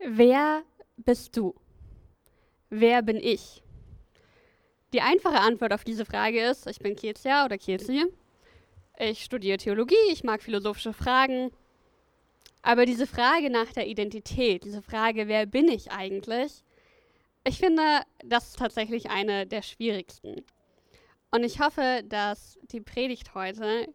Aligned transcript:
Wer 0.00 0.62
bist 0.96 1.36
du? 1.36 1.54
Wer 2.70 3.02
bin 3.02 3.16
ich? 3.16 3.62
Die 4.92 5.00
einfache 5.00 5.40
Antwort 5.40 5.72
auf 5.72 5.82
diese 5.82 6.04
Frage 6.04 6.40
ist, 6.40 6.66
ich 6.68 6.78
bin 6.78 6.94
Kezia 6.94 7.44
oder 7.44 7.58
Kezi. 7.58 8.06
Ich 8.98 9.24
studiere 9.24 9.58
Theologie, 9.58 9.96
ich 10.12 10.22
mag 10.22 10.42
philosophische 10.42 10.92
Fragen. 10.92 11.50
Aber 12.62 12.86
diese 12.86 13.06
Frage 13.06 13.50
nach 13.50 13.72
der 13.72 13.88
Identität, 13.88 14.64
diese 14.64 14.82
Frage, 14.82 15.26
wer 15.26 15.46
bin 15.46 15.68
ich 15.68 15.90
eigentlich, 15.90 16.64
ich 17.44 17.58
finde, 17.58 18.02
das 18.24 18.48
ist 18.48 18.58
tatsächlich 18.58 19.10
eine 19.10 19.46
der 19.46 19.62
schwierigsten. 19.62 20.44
Und 21.30 21.44
ich 21.44 21.60
hoffe, 21.60 22.02
dass 22.04 22.58
die 22.70 22.80
Predigt 22.80 23.34
heute 23.34 23.88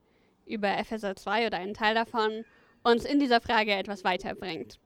über 0.45 0.77
Epheser 0.77 1.15
2 1.15 1.47
oder 1.47 1.57
einen 1.57 1.73
Teil 1.73 1.95
davon 1.95 2.45
uns 2.83 3.05
in 3.05 3.19
dieser 3.19 3.41
Frage 3.41 3.73
etwas 3.73 4.03
weiterbringt. 4.03 4.79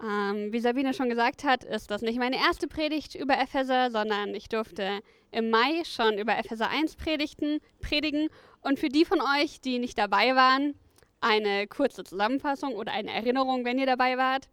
Ähm, 0.00 0.52
wie 0.52 0.60
Sabine 0.60 0.94
schon 0.94 1.08
gesagt 1.08 1.42
hat, 1.42 1.64
ist 1.64 1.90
das 1.90 2.02
nicht 2.02 2.18
meine 2.18 2.36
erste 2.36 2.68
Predigt 2.68 3.16
über 3.16 3.38
Epheser, 3.38 3.90
sondern 3.90 4.34
ich 4.34 4.48
durfte 4.48 5.00
im 5.32 5.50
Mai 5.50 5.82
schon 5.84 6.18
über 6.18 6.38
Epheser 6.38 6.70
1 6.70 6.96
predigten, 6.96 7.58
predigen. 7.80 8.28
Und 8.60 8.78
für 8.78 8.88
die 8.88 9.04
von 9.04 9.20
euch, 9.20 9.60
die 9.60 9.78
nicht 9.78 9.98
dabei 9.98 10.36
waren, 10.36 10.74
eine 11.20 11.66
kurze 11.66 12.04
Zusammenfassung 12.04 12.74
oder 12.74 12.92
eine 12.92 13.12
Erinnerung, 13.12 13.64
wenn 13.64 13.78
ihr 13.78 13.86
dabei 13.86 14.16
wart. 14.16 14.48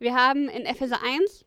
Wir 0.00 0.16
haben 0.16 0.48
in 0.48 0.66
Epheser 0.66 1.00
1 1.02 1.44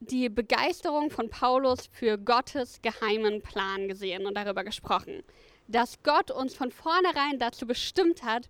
die 0.00 0.30
Begeisterung 0.30 1.10
von 1.10 1.28
Paulus 1.28 1.86
für 1.92 2.16
Gottes 2.16 2.80
geheimen 2.80 3.42
Plan 3.42 3.86
gesehen 3.86 4.26
und 4.26 4.34
darüber 4.34 4.64
gesprochen, 4.64 5.22
dass 5.68 6.02
Gott 6.02 6.30
uns 6.30 6.54
von 6.54 6.72
vornherein 6.72 7.38
dazu 7.38 7.66
bestimmt 7.66 8.22
hat, 8.22 8.48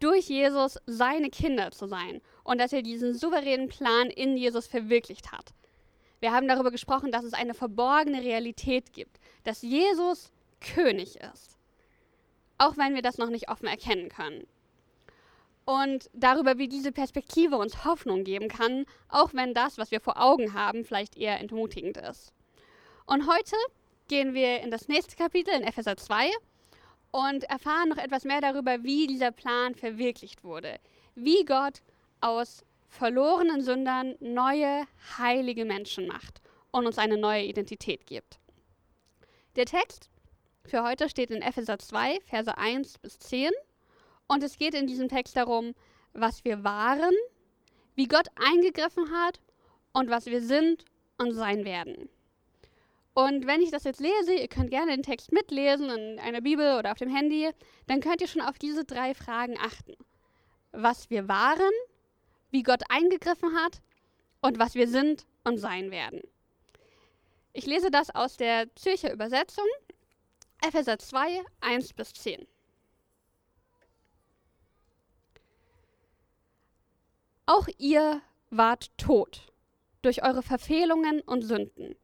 durch 0.00 0.28
Jesus 0.28 0.78
seine 0.86 1.30
Kinder 1.30 1.70
zu 1.70 1.86
sein 1.86 2.20
und 2.44 2.60
dass 2.60 2.72
er 2.72 2.82
diesen 2.82 3.14
souveränen 3.14 3.68
Plan 3.68 4.08
in 4.08 4.36
Jesus 4.36 4.66
verwirklicht 4.66 5.32
hat. 5.32 5.52
Wir 6.20 6.32
haben 6.32 6.48
darüber 6.48 6.70
gesprochen, 6.70 7.10
dass 7.10 7.24
es 7.24 7.34
eine 7.34 7.54
verborgene 7.54 8.22
Realität 8.22 8.92
gibt, 8.92 9.18
dass 9.42 9.62
Jesus 9.62 10.32
König 10.60 11.16
ist, 11.16 11.58
auch 12.58 12.76
wenn 12.76 12.94
wir 12.94 13.02
das 13.02 13.18
noch 13.18 13.30
nicht 13.30 13.48
offen 13.48 13.66
erkennen 13.66 14.08
können. 14.08 14.46
Und 15.66 16.10
darüber, 16.12 16.58
wie 16.58 16.68
diese 16.68 16.92
Perspektive 16.92 17.56
uns 17.56 17.84
Hoffnung 17.84 18.24
geben 18.24 18.48
kann, 18.48 18.84
auch 19.08 19.32
wenn 19.32 19.54
das, 19.54 19.78
was 19.78 19.90
wir 19.90 20.00
vor 20.00 20.20
Augen 20.20 20.52
haben, 20.52 20.84
vielleicht 20.84 21.16
eher 21.16 21.40
entmutigend 21.40 21.96
ist. 21.96 22.32
Und 23.06 23.26
heute 23.26 23.56
gehen 24.08 24.34
wir 24.34 24.60
in 24.60 24.70
das 24.70 24.88
nächste 24.88 25.16
Kapitel, 25.16 25.54
in 25.54 25.62
Epheser 25.62 25.96
2, 25.96 26.30
und 27.10 27.44
erfahren 27.44 27.88
noch 27.88 27.96
etwas 27.96 28.24
mehr 28.24 28.40
darüber, 28.40 28.82
wie 28.82 29.06
dieser 29.06 29.30
Plan 29.30 29.74
verwirklicht 29.74 30.42
wurde. 30.44 30.78
Wie 31.14 31.44
Gott 31.44 31.80
aus 32.24 32.64
verlorenen 32.88 33.60
Sündern 33.60 34.14
neue, 34.20 34.86
heilige 35.18 35.64
Menschen 35.64 36.06
macht 36.06 36.40
und 36.70 36.86
uns 36.86 36.98
eine 36.98 37.18
neue 37.18 37.44
Identität 37.44 38.06
gibt. 38.06 38.38
Der 39.56 39.66
Text 39.66 40.08
für 40.64 40.82
heute 40.82 41.10
steht 41.10 41.30
in 41.30 41.42
Epheser 41.42 41.78
2, 41.78 42.20
Verse 42.24 42.56
1 42.56 42.98
bis 42.98 43.18
10. 43.18 43.50
Und 44.26 44.42
es 44.42 44.56
geht 44.56 44.74
in 44.74 44.86
diesem 44.86 45.08
Text 45.08 45.36
darum, 45.36 45.74
was 46.14 46.44
wir 46.44 46.64
waren, 46.64 47.12
wie 47.94 48.08
Gott 48.08 48.28
eingegriffen 48.36 49.10
hat 49.10 49.40
und 49.92 50.08
was 50.08 50.24
wir 50.26 50.40
sind 50.40 50.86
und 51.18 51.32
sein 51.32 51.66
werden. 51.66 52.08
Und 53.12 53.46
wenn 53.46 53.60
ich 53.60 53.70
das 53.70 53.84
jetzt 53.84 54.00
lese, 54.00 54.34
ihr 54.34 54.48
könnt 54.48 54.70
gerne 54.70 54.92
den 54.92 55.02
Text 55.02 55.30
mitlesen 55.30 55.90
in 55.90 56.18
einer 56.18 56.40
Bibel 56.40 56.78
oder 56.78 56.90
auf 56.90 56.98
dem 56.98 57.14
Handy, 57.14 57.50
dann 57.86 58.00
könnt 58.00 58.22
ihr 58.22 58.28
schon 58.28 58.42
auf 58.42 58.58
diese 58.58 58.84
drei 58.84 59.14
Fragen 59.14 59.56
achten. 59.60 59.94
Was 60.72 61.10
wir 61.10 61.28
waren, 61.28 61.70
wie 62.54 62.62
Gott 62.62 62.82
eingegriffen 62.88 63.54
hat 63.54 63.82
und 64.40 64.58
was 64.58 64.74
wir 64.74 64.88
sind 64.88 65.26
und 65.44 65.58
sein 65.58 65.90
werden. 65.90 66.22
Ich 67.52 67.66
lese 67.66 67.90
das 67.90 68.14
aus 68.14 68.36
der 68.36 68.74
Zürcher 68.74 69.12
Übersetzung, 69.12 69.66
Epheser 70.66 70.98
2, 70.98 71.42
1 71.60 71.92
bis 71.92 72.14
10. 72.14 72.46
Auch 77.44 77.68
ihr 77.76 78.22
wart 78.48 78.96
tot 78.96 79.52
durch 80.00 80.24
eure 80.24 80.42
Verfehlungen 80.42 81.20
und 81.20 81.42
Sünden 81.42 81.96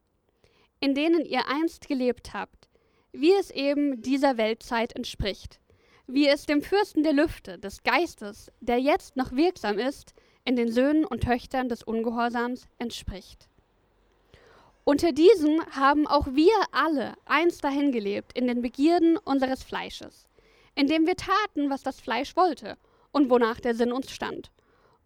in 0.81 0.95
denen 0.95 1.25
ihr 1.25 1.47
einst 1.47 1.87
gelebt 1.87 2.33
habt, 2.33 2.69
wie 3.13 3.35
es 3.35 3.51
eben 3.51 4.03
dieser 4.03 4.39
Weltzeit 4.39 4.95
entspricht, 4.97 5.61
wie 6.07 6.27
es 6.27 6.47
dem 6.47 6.63
Fürsten 6.63 7.03
der 7.03 7.13
Lüfte, 7.13 7.59
des 7.59 7.83
Geistes, 7.83 8.51
der 8.61 8.79
jetzt 8.79 9.17
noch 9.17 9.33
wirksam 9.33 9.79
ist, 9.79 10.15
in 10.45 10.57
den 10.57 10.71
Söhnen 10.71 11.05
und 11.05 11.23
Töchtern 11.23 11.69
des 11.69 11.83
Ungehorsams 11.83 12.67
entspricht. 12.79 13.49
Unter 14.85 15.13
diesen 15.13 15.65
haben 15.73 16.07
auch 16.07 16.27
wir 16.29 16.55
alle 16.73 17.15
einst 17.27 17.63
dahin 17.63 17.93
gelebt 17.93 18.37
in 18.37 18.47
den 18.47 18.63
Begierden 18.63 19.17
unseres 19.19 19.63
Fleisches, 19.63 20.27
indem 20.75 21.07
wir 21.07 21.17
taten, 21.17 21.71
was 21.71 21.83
das 21.83 22.01
Fleisch 22.01 22.35
wollte 22.37 22.77
und 23.13 23.31
wonach 23.31 23.61
der 23.61 23.75
Sinn 23.75 23.93
uns 23.93 24.11
stand, 24.11 24.51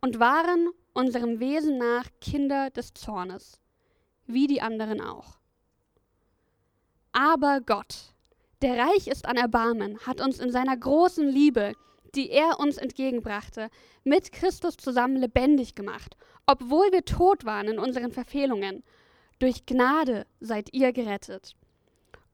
und 0.01 0.21
waren 0.21 0.71
unserem 0.93 1.41
Wesen 1.41 1.79
nach 1.79 2.07
Kinder 2.21 2.71
des 2.71 2.95
Zornes, 2.95 3.61
wie 4.27 4.47
die 4.47 4.63
anderen 4.63 5.01
auch. 5.01 5.39
Aber 7.13 7.61
Gott, 7.61 8.15
der 8.63 8.79
reich 8.79 9.07
ist 9.09 9.27
an 9.27 9.37
Erbarmen, 9.37 9.99
hat 10.07 10.21
uns 10.21 10.39
in 10.39 10.51
seiner 10.51 10.77
großen 10.77 11.29
Liebe, 11.29 11.75
die 12.17 12.31
er 12.31 12.59
uns 12.61 12.77
entgegenbrachte, 12.77 13.69
mit 14.05 14.33
Christus 14.33 14.77
zusammen 14.77 15.17
lebendig 15.17 15.75
gemacht, 15.75 16.17
obwohl 16.47 16.93
wir 16.93 17.05
tot 17.05 17.45
waren 17.45 17.69
in 17.69 17.79
unseren 17.79 18.13
Verfehlungen. 18.13 18.83
Durch 19.39 19.67
Gnade 19.67 20.27
seid 20.41 20.73
ihr 20.73 20.93
gerettet. 20.93 21.57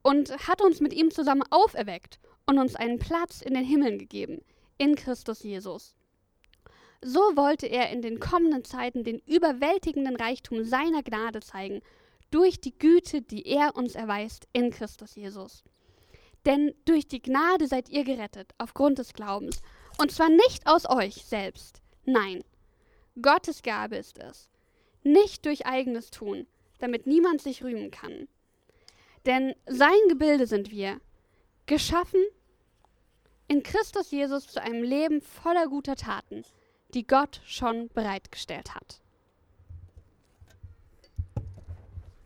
Und 0.02 0.30
hat 0.48 0.62
uns 0.62 0.80
mit 0.80 0.92
ihm 0.94 1.10
zusammen 1.10 1.44
auferweckt 1.50 2.20
und 2.46 2.58
uns 2.58 2.74
einen 2.74 2.98
Platz 2.98 3.42
in 3.42 3.54
den 3.54 3.64
Himmeln 3.64 3.98
gegeben, 3.98 4.42
in 4.78 4.94
Christus 4.94 5.42
Jesus. 5.42 5.94
So 7.02 7.20
wollte 7.34 7.66
er 7.66 7.90
in 7.90 8.02
den 8.02 8.20
kommenden 8.20 8.64
Zeiten 8.64 9.04
den 9.04 9.20
überwältigenden 9.26 10.16
Reichtum 10.16 10.64
seiner 10.64 11.02
Gnade 11.02 11.40
zeigen 11.40 11.80
durch 12.30 12.60
die 12.60 12.76
Güte, 12.76 13.22
die 13.22 13.46
er 13.46 13.76
uns 13.76 13.94
erweist 13.94 14.46
in 14.52 14.70
Christus 14.70 15.14
Jesus. 15.14 15.64
Denn 16.46 16.74
durch 16.84 17.06
die 17.06 17.20
Gnade 17.22 17.66
seid 17.66 17.88
ihr 17.88 18.04
gerettet, 18.04 18.52
aufgrund 18.58 18.98
des 18.98 19.12
Glaubens. 19.12 19.60
Und 19.98 20.10
zwar 20.10 20.28
nicht 20.28 20.66
aus 20.66 20.88
euch 20.88 21.24
selbst. 21.26 21.82
Nein, 22.04 22.42
Gottes 23.20 23.62
Gabe 23.62 23.96
ist 23.96 24.18
es. 24.18 24.48
Nicht 25.02 25.44
durch 25.44 25.66
eigenes 25.66 26.10
Tun, 26.10 26.46
damit 26.78 27.06
niemand 27.06 27.42
sich 27.42 27.62
rühmen 27.62 27.90
kann. 27.90 28.28
Denn 29.26 29.54
sein 29.66 30.08
Gebilde 30.08 30.46
sind 30.46 30.70
wir, 30.70 31.00
geschaffen 31.66 32.22
in 33.48 33.62
Christus 33.62 34.10
Jesus 34.10 34.46
zu 34.46 34.62
einem 34.62 34.82
Leben 34.82 35.20
voller 35.20 35.66
guter 35.66 35.96
Taten, 35.96 36.44
die 36.94 37.06
Gott 37.06 37.40
schon 37.44 37.88
bereitgestellt 37.88 38.74
hat. 38.74 39.00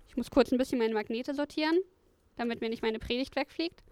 Ich 0.09 0.17
muss 0.17 0.31
kurz 0.31 0.53
ein 0.53 0.59
bisschen 0.59 0.79
meine 0.79 0.95
Magnete 0.95 1.35
sortieren, 1.35 1.81
damit 2.37 2.61
mir 2.61 2.69
nicht 2.69 2.83
meine 2.83 2.99
Predigt 2.99 3.35
wegfliegt. 3.35 3.83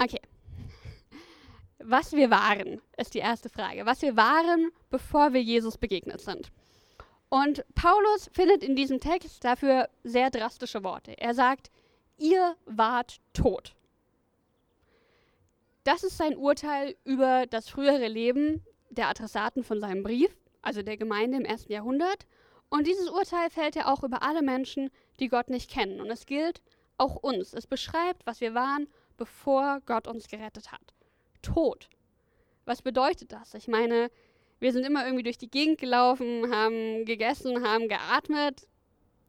Okay. 0.00 0.20
Was 1.90 2.12
wir 2.12 2.28
waren, 2.28 2.82
ist 2.98 3.14
die 3.14 3.20
erste 3.20 3.48
Frage. 3.48 3.86
Was 3.86 4.02
wir 4.02 4.14
waren, 4.14 4.72
bevor 4.90 5.32
wir 5.32 5.42
Jesus 5.42 5.78
begegnet 5.78 6.20
sind. 6.20 6.52
Und 7.30 7.64
Paulus 7.74 8.28
findet 8.34 8.62
in 8.62 8.76
diesem 8.76 9.00
Text 9.00 9.42
dafür 9.42 9.88
sehr 10.04 10.28
drastische 10.28 10.84
Worte. 10.84 11.18
Er 11.18 11.32
sagt, 11.32 11.70
ihr 12.18 12.56
wart 12.66 13.22
tot. 13.32 13.74
Das 15.84 16.04
ist 16.04 16.18
sein 16.18 16.36
Urteil 16.36 16.94
über 17.04 17.46
das 17.46 17.70
frühere 17.70 18.08
Leben 18.08 18.62
der 18.90 19.08
Adressaten 19.08 19.64
von 19.64 19.80
seinem 19.80 20.02
Brief, 20.02 20.36
also 20.60 20.82
der 20.82 20.98
Gemeinde 20.98 21.38
im 21.38 21.46
ersten 21.46 21.72
Jahrhundert. 21.72 22.26
Und 22.68 22.86
dieses 22.86 23.08
Urteil 23.08 23.48
fällt 23.48 23.76
ja 23.76 23.90
auch 23.90 24.02
über 24.02 24.22
alle 24.22 24.42
Menschen, 24.42 24.90
die 25.20 25.28
Gott 25.28 25.48
nicht 25.48 25.70
kennen. 25.70 26.02
Und 26.02 26.10
es 26.10 26.26
gilt 26.26 26.60
auch 26.98 27.16
uns. 27.16 27.54
Es 27.54 27.66
beschreibt, 27.66 28.26
was 28.26 28.42
wir 28.42 28.52
waren, 28.52 28.88
bevor 29.16 29.80
Gott 29.86 30.06
uns 30.06 30.28
gerettet 30.28 30.70
hat. 30.70 30.97
Tod. 31.54 31.88
Was 32.64 32.82
bedeutet 32.82 33.32
das? 33.32 33.54
Ich 33.54 33.68
meine, 33.68 34.10
wir 34.60 34.72
sind 34.72 34.84
immer 34.84 35.04
irgendwie 35.04 35.22
durch 35.22 35.38
die 35.38 35.50
Gegend 35.50 35.78
gelaufen, 35.78 36.52
haben 36.52 37.04
gegessen, 37.04 37.66
haben 37.66 37.88
geatmet. 37.88 38.66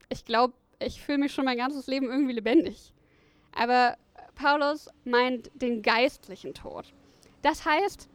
Ich 0.09 0.25
glaube, 0.25 0.53
ich 0.79 1.01
fühle 1.01 1.19
mich 1.19 1.33
schon 1.33 1.45
mein 1.45 1.57
ganzes 1.57 1.87
Leben 1.87 2.09
irgendwie 2.09 2.33
lebendig. 2.33 2.93
Aber 3.55 3.97
Paulus 4.35 4.89
meint 5.03 5.51
den 5.53 5.81
geistlichen 5.81 6.53
Tod. 6.53 6.93
Das 7.41 7.65
heißt, 7.65 8.09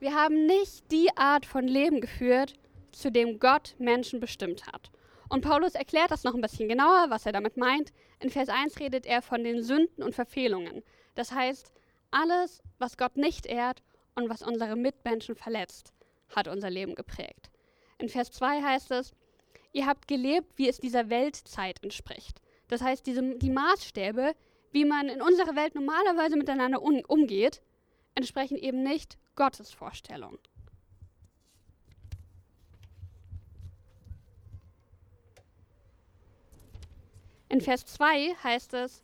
wir 0.00 0.14
haben 0.14 0.46
nicht 0.46 0.90
die 0.92 1.08
Art 1.16 1.44
von 1.44 1.66
Leben 1.66 2.00
geführt, 2.00 2.54
zu 2.92 3.10
dem 3.10 3.38
Gott 3.38 3.74
Menschen 3.78 4.20
bestimmt 4.20 4.66
hat. 4.66 4.90
Und 5.28 5.42
Paulus 5.42 5.74
erklärt 5.74 6.10
das 6.10 6.24
noch 6.24 6.34
ein 6.34 6.40
bisschen 6.40 6.68
genauer, 6.68 7.06
was 7.10 7.26
er 7.26 7.32
damit 7.32 7.56
meint. 7.56 7.92
In 8.20 8.30
Vers 8.30 8.48
1 8.48 8.78
redet 8.80 9.06
er 9.06 9.20
von 9.20 9.44
den 9.44 9.62
Sünden 9.62 10.02
und 10.02 10.14
Verfehlungen. 10.14 10.82
Das 11.14 11.32
heißt, 11.32 11.72
alles, 12.10 12.62
was 12.78 12.96
Gott 12.96 13.16
nicht 13.16 13.46
ehrt 13.46 13.82
und 14.14 14.28
was 14.28 14.42
unsere 14.42 14.76
Mitmenschen 14.76 15.34
verletzt, 15.34 15.92
hat 16.34 16.48
unser 16.48 16.70
Leben 16.70 16.94
geprägt. 16.94 17.50
In 17.98 18.08
Vers 18.08 18.30
2 18.32 18.62
heißt 18.62 18.90
es, 18.92 19.12
ihr 19.72 19.86
habt 19.86 20.08
gelebt, 20.08 20.52
wie 20.56 20.68
es 20.68 20.78
dieser 20.78 21.10
Weltzeit 21.10 21.82
entspricht. 21.82 22.40
Das 22.68 22.82
heißt, 22.82 23.06
diese, 23.06 23.36
die 23.36 23.50
Maßstäbe, 23.50 24.34
wie 24.72 24.84
man 24.84 25.08
in 25.08 25.22
unserer 25.22 25.56
Welt 25.56 25.74
normalerweise 25.74 26.36
miteinander 26.36 26.82
um, 26.82 27.00
umgeht, 27.08 27.62
entsprechen 28.14 28.56
eben 28.56 28.82
nicht 28.82 29.18
Gottes 29.34 29.72
Vorstellung. 29.72 30.38
In 37.48 37.60
Vers 37.62 37.86
2 37.86 38.34
heißt 38.42 38.74
es, 38.74 39.02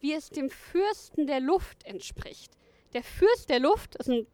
wie 0.00 0.12
es 0.12 0.30
dem 0.30 0.50
Fürsten 0.50 1.26
der 1.26 1.40
Luft 1.40 1.84
entspricht. 1.84 2.52
Der 2.92 3.02
Fürst 3.02 3.50
der 3.50 3.60
Luft 3.60 3.96
ist 3.96 4.08
ein 4.08 4.26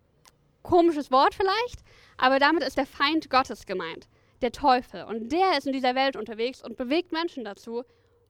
komisches 0.62 1.10
Wort 1.10 1.34
vielleicht, 1.34 1.82
aber 2.16 2.38
damit 2.38 2.62
ist 2.62 2.76
der 2.78 2.86
Feind 2.86 3.30
Gottes 3.30 3.66
gemeint, 3.66 4.08
der 4.42 4.52
Teufel. 4.52 5.04
Und 5.04 5.32
der 5.32 5.58
ist 5.58 5.66
in 5.66 5.72
dieser 5.72 5.94
Welt 5.94 6.16
unterwegs 6.16 6.62
und 6.62 6.76
bewegt 6.76 7.12
Menschen 7.12 7.44
dazu, 7.44 7.84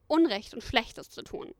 Unrecht 0.07 0.53
und 0.53 0.63
Schlechtes 0.63 1.09
zu 1.09 1.23
tun. 1.23 1.53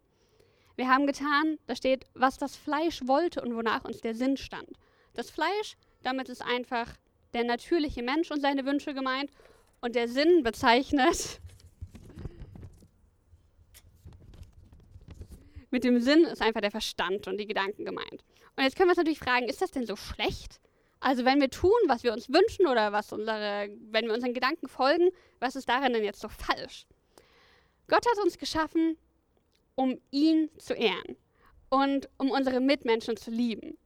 Wir 0.75 0.89
haben 0.89 1.07
getan, 1.07 1.57
da 1.67 1.75
steht, 1.75 2.05
was 2.13 2.37
das 2.37 2.55
Fleisch 2.55 3.07
wollte 3.07 3.41
und 3.41 3.55
wonach 3.55 3.85
uns 3.85 4.01
der 4.01 4.13
Sinn 4.13 4.37
stand. 4.37 4.69
Das 5.13 5.29
Fleisch, 5.29 5.77
damit 6.03 6.29
ist 6.29 6.41
einfach 6.41 6.93
der 7.33 7.45
natürliche 7.45 8.03
Mensch 8.03 8.29
und 8.31 8.41
seine 8.41 8.65
Wünsche 8.65 8.93
gemeint. 8.93 9.31
Und 9.81 9.95
der 9.95 10.07
Sinn 10.07 10.43
bezeichnet 10.43 11.39
Mit 15.75 15.83
dem 15.83 15.99
Sinn 15.99 16.23
ist 16.23 16.41
einfach 16.41 16.61
der 16.61 16.71
Verstand 16.71 17.27
und 17.27 17.37
die 17.37 17.47
Gedanken 17.47 17.83
gemeint. 17.83 18.23
Und 18.55 18.63
jetzt 18.63 18.77
können 18.77 18.87
wir 18.87 18.91
uns 18.91 18.97
natürlich 18.97 19.19
fragen, 19.19 19.49
ist 19.49 19.61
das 19.61 19.71
denn 19.71 19.85
so 19.85 19.97
schlecht? 19.97 20.61
Also 21.01 21.25
wenn 21.25 21.41
wir 21.41 21.49
tun, 21.49 21.77
was 21.87 22.03
wir 22.03 22.13
uns 22.13 22.29
wünschen 22.29 22.65
oder 22.65 22.93
was 22.93 23.11
unsere, 23.11 23.67
wenn 23.91 24.05
wir 24.05 24.13
unseren 24.13 24.33
Gedanken 24.33 24.69
folgen, 24.69 25.09
was 25.41 25.57
ist 25.57 25.67
darin 25.67 25.91
denn 25.91 26.05
jetzt 26.05 26.21
so 26.21 26.29
falsch? 26.29 26.85
Gott 27.89 28.05
hat 28.09 28.23
uns 28.23 28.37
geschaffen, 28.37 28.97
um 29.75 29.99
ihn 30.11 30.49
zu 30.57 30.75
ehren 30.75 31.17
und 31.67 32.07
um 32.19 32.31
unsere 32.31 32.61
Mitmenschen 32.61 33.17
zu 33.17 33.29
lieben. 33.29 33.77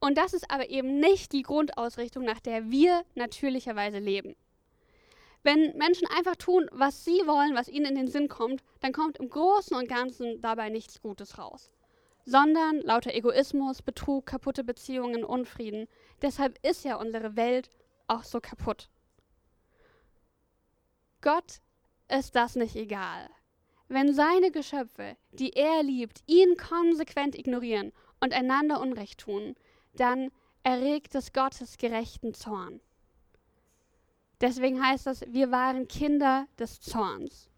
Und 0.00 0.18
das 0.18 0.34
ist 0.34 0.50
aber 0.50 0.68
eben 0.68 1.00
nicht 1.00 1.32
die 1.32 1.44
Grundausrichtung, 1.44 2.24
nach 2.24 2.40
der 2.40 2.70
wir 2.70 3.06
natürlicherweise 3.14 4.00
leben. 4.00 4.36
Wenn 5.42 5.76
Menschen 5.76 6.06
einfach 6.06 6.36
tun, 6.36 6.68
was 6.70 7.04
sie 7.04 7.26
wollen, 7.26 7.54
was 7.54 7.68
ihnen 7.68 7.86
in 7.86 7.96
den 7.96 8.08
Sinn 8.08 8.28
kommt, 8.28 8.62
dann 8.80 8.92
kommt 8.92 9.18
im 9.18 9.28
Großen 9.28 9.76
und 9.76 9.88
Ganzen 9.88 10.40
dabei 10.40 10.68
nichts 10.68 11.00
Gutes 11.00 11.38
raus. 11.38 11.72
Sondern 12.24 12.80
lauter 12.82 13.12
Egoismus, 13.12 13.82
Betrug, 13.82 14.26
kaputte 14.26 14.62
Beziehungen, 14.62 15.24
Unfrieden. 15.24 15.88
Deshalb 16.22 16.58
ist 16.64 16.84
ja 16.84 16.96
unsere 16.96 17.34
Welt 17.34 17.70
auch 18.06 18.22
so 18.22 18.40
kaputt. 18.40 18.88
Gott 21.20 21.60
ist 22.08 22.36
das 22.36 22.54
nicht 22.54 22.76
egal. 22.76 23.28
Wenn 23.88 24.14
seine 24.14 24.52
Geschöpfe, 24.52 25.16
die 25.32 25.52
er 25.52 25.82
liebt, 25.82 26.22
ihn 26.26 26.56
konsequent 26.56 27.36
ignorieren 27.36 27.92
und 28.20 28.32
einander 28.32 28.80
Unrecht 28.80 29.20
tun, 29.20 29.56
dann 29.94 30.30
erregt 30.62 31.14
es 31.14 31.32
Gottes 31.32 31.76
gerechten 31.78 32.34
Zorn. 32.34 32.80
Deswegen 34.42 34.84
heißt 34.84 35.06
das, 35.06 35.22
wir 35.28 35.52
waren 35.52 35.86
Kinder 35.86 36.46
des 36.58 36.80
Zorns. 36.80 37.48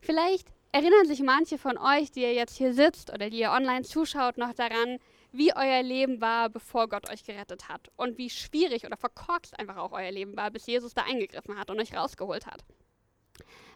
Vielleicht 0.00 0.48
erinnern 0.70 1.06
sich 1.06 1.20
manche 1.20 1.58
von 1.58 1.76
euch, 1.76 2.12
die 2.12 2.22
ihr 2.22 2.34
jetzt 2.34 2.56
hier 2.56 2.72
sitzt 2.72 3.12
oder 3.12 3.30
die 3.30 3.40
ihr 3.40 3.50
online 3.50 3.82
zuschaut, 3.82 4.38
noch 4.38 4.54
daran, 4.54 4.98
wie 5.32 5.54
euer 5.56 5.82
Leben 5.82 6.20
war, 6.20 6.48
bevor 6.48 6.88
Gott 6.88 7.10
euch 7.10 7.24
gerettet 7.24 7.68
hat 7.68 7.90
und 7.96 8.16
wie 8.16 8.30
schwierig 8.30 8.86
oder 8.86 8.96
verkorkst 8.96 9.58
einfach 9.58 9.76
auch 9.76 9.90
euer 9.90 10.12
Leben 10.12 10.36
war, 10.36 10.52
bis 10.52 10.66
Jesus 10.66 10.94
da 10.94 11.02
eingegriffen 11.02 11.58
hat 11.58 11.68
und 11.68 11.80
euch 11.80 11.94
rausgeholt 11.94 12.46
hat. 12.46 12.64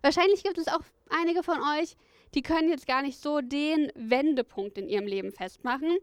Wahrscheinlich 0.01 0.45
gibt 0.45 0.59
es 0.59 0.69
auch 0.69 0.81
einige 1.09 1.43
von 1.43 1.59
euch, 1.79 1.97
die 2.35 2.43
können 2.43 2.71
jetzt 2.71 2.87
gar 2.87 3.03
nicht 3.03 3.19
so 3.19 3.41
den 3.41 3.91
Wendepunkt 3.97 4.79
in 4.79 4.89
ihrem 4.89 5.09
Leben 5.09 5.33
festmachen, 5.33 5.99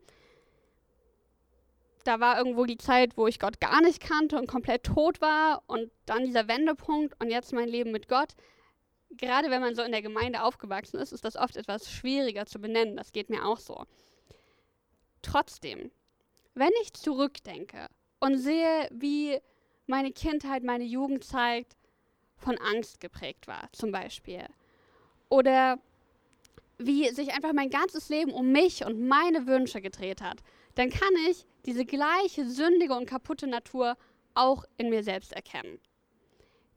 da 2.07 2.19
war 2.19 2.37
irgendwo 2.37 2.65
die 2.65 2.77
Zeit, 2.77 3.17
wo 3.17 3.27
ich 3.27 3.39
Gott 3.39 3.59
gar 3.59 3.81
nicht 3.81 3.99
kannte 3.99 4.37
und 4.37 4.47
komplett 4.47 4.83
tot 4.83 5.19
war 5.19 5.63
und 5.67 5.91
dann 6.05 6.23
dieser 6.23 6.47
Wendepunkt 6.47 7.19
und 7.21 7.29
jetzt 7.29 7.51
mein 7.51 7.67
Leben 7.67 7.91
mit 7.91 8.07
Gott. 8.07 8.33
Gerade 9.11 9.49
wenn 9.49 9.61
man 9.61 9.75
so 9.75 9.83
in 9.83 9.91
der 9.91 10.01
Gemeinde 10.01 10.43
aufgewachsen 10.43 10.99
ist, 10.99 11.11
ist 11.11 11.25
das 11.25 11.35
oft 11.35 11.57
etwas 11.57 11.91
schwieriger 11.91 12.45
zu 12.45 12.59
benennen. 12.59 12.95
Das 12.95 13.11
geht 13.11 13.29
mir 13.29 13.45
auch 13.45 13.59
so. 13.59 13.83
Trotzdem, 15.21 15.91
wenn 16.53 16.71
ich 16.81 16.93
zurückdenke 16.93 17.87
und 18.19 18.37
sehe, 18.37 18.87
wie 18.91 19.39
meine 19.85 20.11
Kindheit, 20.11 20.63
meine 20.63 20.83
Jugendzeit 20.85 21.67
von 22.37 22.57
Angst 22.57 22.99
geprägt 22.99 23.47
war, 23.47 23.69
zum 23.73 23.91
Beispiel, 23.91 24.45
oder 25.29 25.79
wie 26.77 27.09
sich 27.09 27.33
einfach 27.33 27.53
mein 27.53 27.69
ganzes 27.69 28.09
Leben 28.09 28.31
um 28.31 28.51
mich 28.51 28.85
und 28.85 29.07
meine 29.07 29.47
Wünsche 29.47 29.81
gedreht 29.81 30.21
hat, 30.21 30.41
dann 30.75 30.89
kann 30.89 31.13
ich 31.29 31.45
diese 31.65 31.85
gleiche 31.85 32.47
sündige 32.47 32.93
und 32.93 33.07
kaputte 33.07 33.47
Natur 33.47 33.97
auch 34.35 34.63
in 34.77 34.89
mir 34.89 35.03
selbst 35.03 35.33
erkennen. 35.33 35.79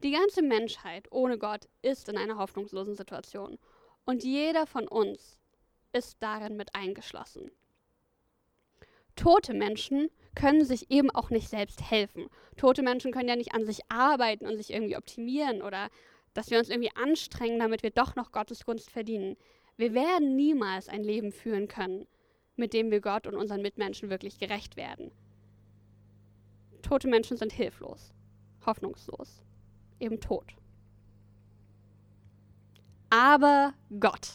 Die 0.03 0.11
ganze 0.11 0.41
Menschheit 0.41 1.07
ohne 1.11 1.37
Gott 1.37 1.67
ist 1.83 2.09
in 2.09 2.17
einer 2.17 2.37
hoffnungslosen 2.37 2.95
Situation 2.95 3.59
und 4.05 4.23
jeder 4.23 4.65
von 4.65 4.87
uns 4.87 5.37
ist 5.93 6.17
darin 6.21 6.57
mit 6.57 6.73
eingeschlossen. 6.73 7.51
Tote 9.15 9.53
Menschen 9.53 10.09
können 10.33 10.65
sich 10.65 10.89
eben 10.89 11.11
auch 11.11 11.29
nicht 11.29 11.49
selbst 11.49 11.91
helfen. 11.91 12.27
Tote 12.57 12.81
Menschen 12.81 13.11
können 13.11 13.29
ja 13.29 13.35
nicht 13.35 13.53
an 13.53 13.65
sich 13.65 13.81
arbeiten 13.89 14.47
und 14.47 14.57
sich 14.57 14.71
irgendwie 14.71 14.97
optimieren 14.97 15.61
oder 15.61 15.89
dass 16.33 16.49
wir 16.49 16.57
uns 16.57 16.69
irgendwie 16.69 16.95
anstrengen, 16.95 17.59
damit 17.59 17.83
wir 17.83 17.91
doch 17.91 18.15
noch 18.15 18.31
Gottes 18.31 18.65
Gunst 18.65 18.89
verdienen. 18.89 19.35
Wir 19.81 19.95
werden 19.95 20.35
niemals 20.35 20.89
ein 20.89 21.03
Leben 21.03 21.31
führen 21.31 21.67
können, 21.67 22.05
mit 22.55 22.71
dem 22.71 22.91
wir 22.91 23.01
Gott 23.01 23.25
und 23.25 23.33
unseren 23.33 23.63
Mitmenschen 23.63 24.11
wirklich 24.11 24.37
gerecht 24.37 24.77
werden. 24.77 25.09
Tote 26.83 27.07
Menschen 27.07 27.35
sind 27.35 27.51
hilflos, 27.51 28.13
hoffnungslos, 28.63 29.43
eben 29.99 30.19
tot. 30.19 30.45
Aber 33.09 33.73
Gott, 33.99 34.33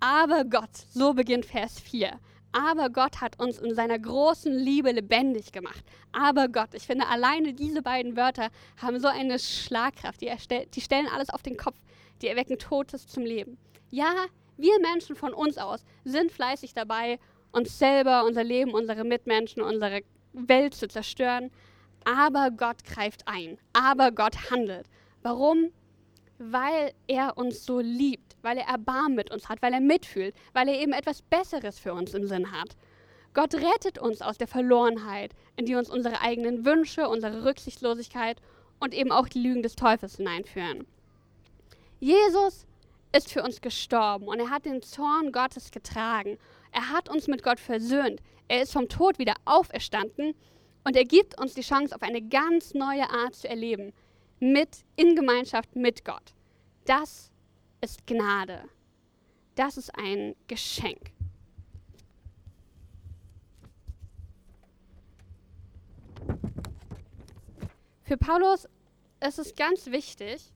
aber 0.00 0.44
Gott, 0.44 0.74
so 0.90 1.14
beginnt 1.14 1.46
Vers 1.46 1.78
4. 1.78 2.18
Aber 2.50 2.90
Gott 2.90 3.20
hat 3.20 3.38
uns 3.38 3.58
in 3.58 3.72
seiner 3.72 4.00
großen 4.00 4.52
Liebe 4.52 4.90
lebendig 4.90 5.52
gemacht. 5.52 5.84
Aber 6.10 6.48
Gott, 6.48 6.74
ich 6.74 6.82
finde, 6.82 7.06
alleine 7.06 7.54
diese 7.54 7.82
beiden 7.82 8.16
Wörter 8.16 8.50
haben 8.82 8.98
so 8.98 9.06
eine 9.06 9.38
Schlagkraft. 9.38 10.22
Die, 10.22 10.32
die 10.74 10.80
stellen 10.80 11.06
alles 11.06 11.30
auf 11.30 11.44
den 11.44 11.56
Kopf. 11.56 11.78
Die 12.20 12.26
erwecken 12.26 12.58
Totes 12.58 13.06
zum 13.06 13.24
Leben. 13.24 13.58
Ja, 13.90 14.26
wir 14.56 14.80
Menschen 14.80 15.16
von 15.16 15.34
uns 15.34 15.58
aus 15.58 15.84
sind 16.04 16.32
fleißig 16.32 16.74
dabei, 16.74 17.18
uns 17.52 17.78
selber, 17.78 18.24
unser 18.24 18.44
Leben, 18.44 18.72
unsere 18.72 19.04
Mitmenschen, 19.04 19.62
unsere 19.62 20.02
Welt 20.32 20.74
zu 20.74 20.88
zerstören. 20.88 21.50
Aber 22.04 22.50
Gott 22.50 22.84
greift 22.84 23.26
ein. 23.26 23.58
Aber 23.72 24.12
Gott 24.12 24.50
handelt. 24.50 24.86
Warum? 25.22 25.72
Weil 26.38 26.92
er 27.06 27.36
uns 27.36 27.64
so 27.64 27.80
liebt, 27.80 28.36
weil 28.42 28.58
er 28.58 28.68
Erbarm 28.68 29.14
mit 29.14 29.32
uns 29.32 29.48
hat, 29.48 29.62
weil 29.62 29.72
er 29.72 29.80
mitfühlt, 29.80 30.34
weil 30.52 30.68
er 30.68 30.78
eben 30.78 30.92
etwas 30.92 31.22
Besseres 31.22 31.78
für 31.78 31.94
uns 31.94 32.14
im 32.14 32.26
Sinn 32.26 32.52
hat. 32.52 32.76
Gott 33.34 33.54
rettet 33.54 33.98
uns 33.98 34.22
aus 34.22 34.38
der 34.38 34.46
Verlorenheit, 34.46 35.32
in 35.56 35.66
die 35.66 35.74
uns 35.74 35.90
unsere 35.90 36.20
eigenen 36.20 36.64
Wünsche, 36.64 37.08
unsere 37.08 37.44
Rücksichtslosigkeit 37.44 38.40
und 38.80 38.94
eben 38.94 39.12
auch 39.12 39.28
die 39.28 39.42
Lügen 39.42 39.62
des 39.62 39.76
Teufels 39.76 40.16
hineinführen. 40.16 40.86
Jesus 41.98 42.66
ist 43.16 43.32
für 43.32 43.42
uns 43.42 43.60
gestorben 43.60 44.28
und 44.28 44.38
er 44.38 44.50
hat 44.50 44.64
den 44.64 44.82
Zorn 44.82 45.32
Gottes 45.32 45.70
getragen. 45.70 46.38
Er 46.72 46.90
hat 46.90 47.08
uns 47.08 47.26
mit 47.26 47.42
Gott 47.42 47.58
versöhnt. 47.58 48.20
Er 48.48 48.62
ist 48.62 48.72
vom 48.72 48.88
Tod 48.88 49.18
wieder 49.18 49.34
auferstanden 49.44 50.34
und 50.84 50.96
er 50.96 51.04
gibt 51.04 51.40
uns 51.40 51.54
die 51.54 51.62
Chance 51.62 51.94
auf 51.94 52.02
eine 52.02 52.22
ganz 52.22 52.74
neue 52.74 53.08
Art 53.10 53.34
zu 53.34 53.48
erleben, 53.48 53.92
mit 54.38 54.84
in 54.96 55.16
Gemeinschaft 55.16 55.74
mit 55.74 56.04
Gott. 56.04 56.34
Das 56.84 57.30
ist 57.80 58.06
Gnade. 58.06 58.62
Das 59.54 59.76
ist 59.76 59.90
ein 59.96 60.36
Geschenk. 60.46 61.12
Für 68.02 68.16
Paulus 68.16 68.68
ist 69.26 69.38
es 69.38 69.54
ganz 69.56 69.86
wichtig, 69.86 70.52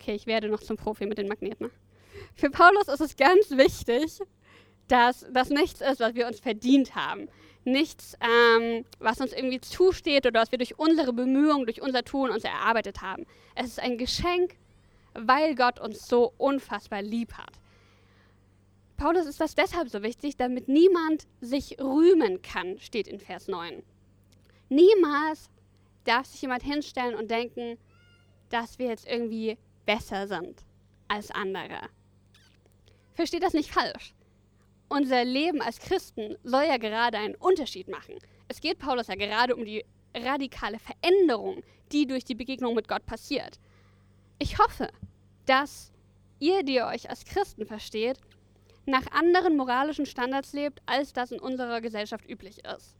Okay, 0.00 0.14
ich 0.14 0.26
werde 0.26 0.48
noch 0.48 0.60
zum 0.60 0.78
Profi 0.78 1.04
mit 1.04 1.18
den 1.18 1.28
Magneten. 1.28 1.70
Für 2.34 2.48
Paulus 2.48 2.88
ist 2.88 3.02
es 3.02 3.16
ganz 3.16 3.50
wichtig, 3.50 4.20
dass 4.88 5.26
das 5.30 5.50
nichts 5.50 5.82
ist, 5.82 6.00
was 6.00 6.14
wir 6.14 6.26
uns 6.26 6.40
verdient 6.40 6.94
haben. 6.94 7.28
Nichts, 7.64 8.16
ähm, 8.22 8.86
was 8.98 9.20
uns 9.20 9.34
irgendwie 9.34 9.60
zusteht 9.60 10.24
oder 10.24 10.40
was 10.40 10.50
wir 10.52 10.58
durch 10.58 10.78
unsere 10.78 11.12
Bemühungen, 11.12 11.66
durch 11.66 11.82
unser 11.82 12.02
Tun 12.02 12.30
uns 12.30 12.44
erarbeitet 12.44 13.02
haben. 13.02 13.26
Es 13.54 13.66
ist 13.66 13.80
ein 13.80 13.98
Geschenk, 13.98 14.56
weil 15.12 15.54
Gott 15.54 15.78
uns 15.78 16.08
so 16.08 16.32
unfassbar 16.38 17.02
lieb 17.02 17.34
hat. 17.34 17.60
Paulus 18.96 19.26
ist 19.26 19.40
das 19.40 19.54
deshalb 19.54 19.90
so 19.90 20.02
wichtig, 20.02 20.38
damit 20.38 20.66
niemand 20.66 21.26
sich 21.42 21.78
rühmen 21.78 22.40
kann, 22.40 22.78
steht 22.78 23.06
in 23.06 23.20
Vers 23.20 23.48
9. 23.48 23.82
Niemals 24.70 25.50
darf 26.04 26.24
sich 26.24 26.40
jemand 26.40 26.62
hinstellen 26.62 27.14
und 27.14 27.30
denken, 27.30 27.76
dass 28.48 28.78
wir 28.78 28.86
jetzt 28.86 29.06
irgendwie 29.06 29.58
besser 29.90 30.28
sind 30.28 30.62
als 31.08 31.32
andere. 31.32 31.80
Versteht 33.12 33.42
das 33.42 33.54
nicht 33.54 33.72
falsch. 33.72 34.14
Unser 34.88 35.24
Leben 35.24 35.60
als 35.60 35.80
Christen 35.80 36.36
soll 36.44 36.64
ja 36.64 36.76
gerade 36.76 37.18
einen 37.18 37.34
Unterschied 37.34 37.88
machen. 37.88 38.14
Es 38.46 38.60
geht 38.60 38.78
Paulus 38.78 39.08
ja 39.08 39.16
gerade 39.16 39.56
um 39.56 39.64
die 39.64 39.84
radikale 40.14 40.78
Veränderung, 40.78 41.64
die 41.90 42.06
durch 42.06 42.24
die 42.24 42.36
Begegnung 42.36 42.74
mit 42.76 42.86
Gott 42.86 43.04
passiert. 43.04 43.58
Ich 44.38 44.58
hoffe, 44.58 44.90
dass 45.46 45.92
ihr, 46.38 46.62
die 46.62 46.74
ihr 46.74 46.86
euch 46.86 47.10
als 47.10 47.24
Christen 47.24 47.66
versteht, 47.66 48.18
nach 48.86 49.10
anderen 49.10 49.56
moralischen 49.56 50.06
Standards 50.06 50.52
lebt, 50.52 50.80
als 50.86 51.12
das 51.12 51.32
in 51.32 51.40
unserer 51.40 51.80
Gesellschaft 51.80 52.28
üblich 52.28 52.64
ist. 52.64 52.96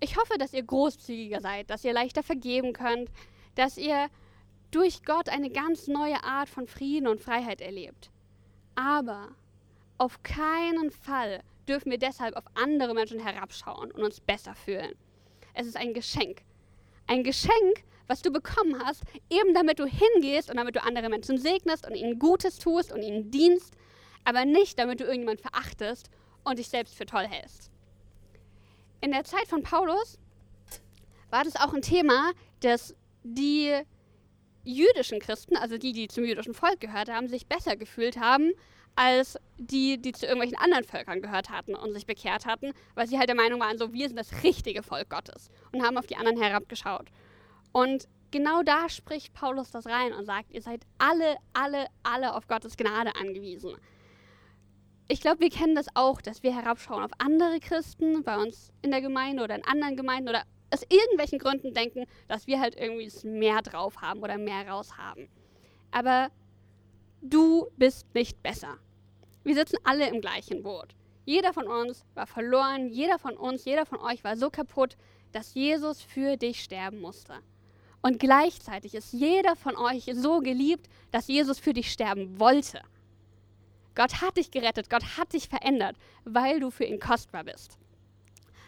Ich 0.00 0.18
hoffe, 0.18 0.36
dass 0.36 0.52
ihr 0.52 0.62
großzügiger 0.62 1.40
seid, 1.40 1.70
dass 1.70 1.84
ihr 1.84 1.94
leichter 1.94 2.22
vergeben 2.22 2.74
könnt, 2.74 3.10
dass 3.54 3.78
ihr 3.78 4.10
durch 4.76 5.04
Gott 5.04 5.30
eine 5.30 5.48
ganz 5.48 5.88
neue 5.88 6.22
Art 6.22 6.50
von 6.50 6.66
Frieden 6.66 7.08
und 7.08 7.22
Freiheit 7.22 7.62
erlebt. 7.62 8.10
Aber 8.74 9.30
auf 9.96 10.22
keinen 10.22 10.90
Fall 10.90 11.42
dürfen 11.66 11.90
wir 11.90 11.96
deshalb 11.96 12.36
auf 12.36 12.44
andere 12.54 12.92
Menschen 12.92 13.18
herabschauen 13.18 13.90
und 13.90 14.04
uns 14.04 14.20
besser 14.20 14.54
fühlen. 14.54 14.94
Es 15.54 15.66
ist 15.66 15.78
ein 15.78 15.94
Geschenk. 15.94 16.42
Ein 17.06 17.24
Geschenk, 17.24 17.84
was 18.06 18.20
du 18.20 18.30
bekommen 18.30 18.84
hast, 18.84 19.02
eben 19.30 19.54
damit 19.54 19.78
du 19.78 19.86
hingehst 19.86 20.50
und 20.50 20.58
damit 20.58 20.76
du 20.76 20.82
andere 20.82 21.08
Menschen 21.08 21.38
segnest 21.38 21.86
und 21.86 21.94
ihnen 21.94 22.18
Gutes 22.18 22.58
tust 22.58 22.92
und 22.92 23.00
ihnen 23.00 23.30
dienst, 23.30 23.74
aber 24.24 24.44
nicht 24.44 24.78
damit 24.78 25.00
du 25.00 25.04
irgendjemand 25.04 25.40
verachtest 25.40 26.10
und 26.44 26.58
dich 26.58 26.68
selbst 26.68 26.94
für 26.96 27.06
toll 27.06 27.26
hältst. 27.26 27.70
In 29.00 29.12
der 29.12 29.24
Zeit 29.24 29.48
von 29.48 29.62
Paulus 29.62 30.18
war 31.30 31.44
das 31.44 31.56
auch 31.56 31.72
ein 31.72 31.80
Thema, 31.80 32.32
dass 32.60 32.94
die 33.22 33.82
jüdischen 34.66 35.20
Christen, 35.20 35.56
also 35.56 35.78
die, 35.78 35.92
die 35.92 36.08
zum 36.08 36.24
jüdischen 36.24 36.54
Volk 36.54 36.80
gehört 36.80 37.10
haben, 37.10 37.28
sich 37.28 37.46
besser 37.46 37.76
gefühlt 37.76 38.18
haben 38.18 38.52
als 38.96 39.38
die, 39.58 39.98
die 39.98 40.12
zu 40.12 40.24
irgendwelchen 40.26 40.58
anderen 40.58 40.84
Völkern 40.84 41.20
gehört 41.20 41.50
hatten 41.50 41.74
und 41.74 41.92
sich 41.92 42.06
bekehrt 42.06 42.46
hatten, 42.46 42.72
weil 42.94 43.06
sie 43.06 43.18
halt 43.18 43.28
der 43.28 43.36
Meinung 43.36 43.60
waren, 43.60 43.78
so 43.78 43.92
wir 43.92 44.08
sind 44.08 44.18
das 44.18 44.42
richtige 44.42 44.82
Volk 44.82 45.10
Gottes 45.10 45.50
und 45.72 45.82
haben 45.82 45.98
auf 45.98 46.06
die 46.06 46.16
anderen 46.16 46.40
herabgeschaut. 46.40 47.08
Und 47.72 48.08
genau 48.30 48.62
da 48.62 48.88
spricht 48.88 49.34
Paulus 49.34 49.70
das 49.70 49.86
rein 49.86 50.14
und 50.14 50.24
sagt, 50.24 50.50
ihr 50.50 50.62
seid 50.62 50.82
alle, 50.98 51.36
alle, 51.52 51.86
alle 52.02 52.34
auf 52.34 52.48
Gottes 52.48 52.76
Gnade 52.76 53.14
angewiesen. 53.16 53.76
Ich 55.08 55.20
glaube, 55.20 55.40
wir 55.40 55.50
kennen 55.50 55.76
das 55.76 55.86
auch, 55.94 56.20
dass 56.20 56.42
wir 56.42 56.54
herabschauen 56.54 57.04
auf 57.04 57.12
andere 57.18 57.60
Christen 57.60 58.24
bei 58.24 58.38
uns 58.38 58.72
in 58.82 58.90
der 58.90 59.02
Gemeinde 59.02 59.44
oder 59.44 59.54
in 59.54 59.64
anderen 59.64 59.96
Gemeinden 59.96 60.30
oder 60.30 60.42
aus 60.70 60.82
irgendwelchen 60.88 61.38
Gründen 61.38 61.74
denken, 61.74 62.06
dass 62.28 62.46
wir 62.46 62.60
halt 62.60 62.76
irgendwie 62.76 63.10
mehr 63.26 63.62
drauf 63.62 64.00
haben 64.00 64.22
oder 64.22 64.38
mehr 64.38 64.68
raus 64.68 64.96
haben. 64.96 65.28
Aber 65.90 66.30
du 67.20 67.68
bist 67.76 68.06
nicht 68.14 68.42
besser. 68.42 68.78
Wir 69.44 69.54
sitzen 69.54 69.78
alle 69.84 70.08
im 70.08 70.20
gleichen 70.20 70.62
Boot. 70.62 70.94
Jeder 71.24 71.52
von 71.52 71.66
uns 71.66 72.04
war 72.14 72.26
verloren, 72.26 72.88
jeder 72.88 73.18
von 73.18 73.36
uns, 73.36 73.64
jeder 73.64 73.86
von 73.86 73.98
euch 73.98 74.22
war 74.24 74.36
so 74.36 74.50
kaputt, 74.50 74.96
dass 75.32 75.54
Jesus 75.54 76.00
für 76.00 76.36
dich 76.36 76.62
sterben 76.62 77.00
musste. 77.00 77.34
Und 78.02 78.20
gleichzeitig 78.20 78.94
ist 78.94 79.12
jeder 79.12 79.56
von 79.56 79.76
euch 79.76 80.08
so 80.14 80.38
geliebt, 80.38 80.88
dass 81.10 81.26
Jesus 81.26 81.58
für 81.58 81.72
dich 81.72 81.90
sterben 81.90 82.38
wollte. 82.38 82.80
Gott 83.96 84.20
hat 84.20 84.36
dich 84.36 84.50
gerettet, 84.50 84.90
Gott 84.90 85.16
hat 85.16 85.32
dich 85.32 85.48
verändert, 85.48 85.96
weil 86.24 86.60
du 86.60 86.70
für 86.70 86.84
ihn 86.84 87.00
kostbar 87.00 87.44
bist. 87.44 87.78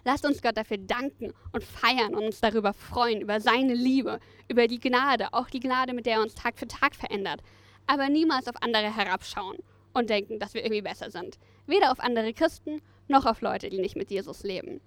Lasst 0.08 0.24
uns 0.24 0.40
Gott 0.40 0.56
dafür 0.56 0.78
danken 0.78 1.34
und 1.52 1.62
feiern 1.62 2.14
und 2.14 2.24
uns 2.24 2.40
darüber 2.40 2.72
freuen, 2.72 3.20
über 3.20 3.42
seine 3.42 3.74
Liebe, 3.74 4.20
über 4.48 4.66
die 4.66 4.80
Gnade, 4.80 5.34
auch 5.34 5.50
die 5.50 5.60
Gnade, 5.60 5.92
mit 5.92 6.06
der 6.06 6.14
er 6.14 6.22
uns 6.22 6.34
Tag 6.34 6.58
für 6.58 6.66
Tag 6.66 6.94
verändert. 6.94 7.42
Aber 7.86 8.08
niemals 8.08 8.48
auf 8.48 8.54
andere 8.62 8.96
herabschauen 8.96 9.58
und 9.92 10.08
denken, 10.08 10.38
dass 10.38 10.54
wir 10.54 10.64
irgendwie 10.64 10.80
besser 10.80 11.10
sind. 11.10 11.38
Weder 11.66 11.92
auf 11.92 12.00
andere 12.00 12.32
Christen 12.32 12.80
noch 13.06 13.26
auf 13.26 13.42
Leute, 13.42 13.68
die 13.68 13.80
nicht 13.80 13.96
mit 13.96 14.10
Jesus 14.10 14.44
leben. 14.44 14.80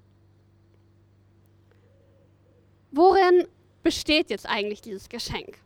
Worin 2.89 3.47
besteht 3.83 4.31
jetzt 4.31 4.49
eigentlich 4.49 4.81
dieses 4.81 5.07
Geschenk? 5.07 5.59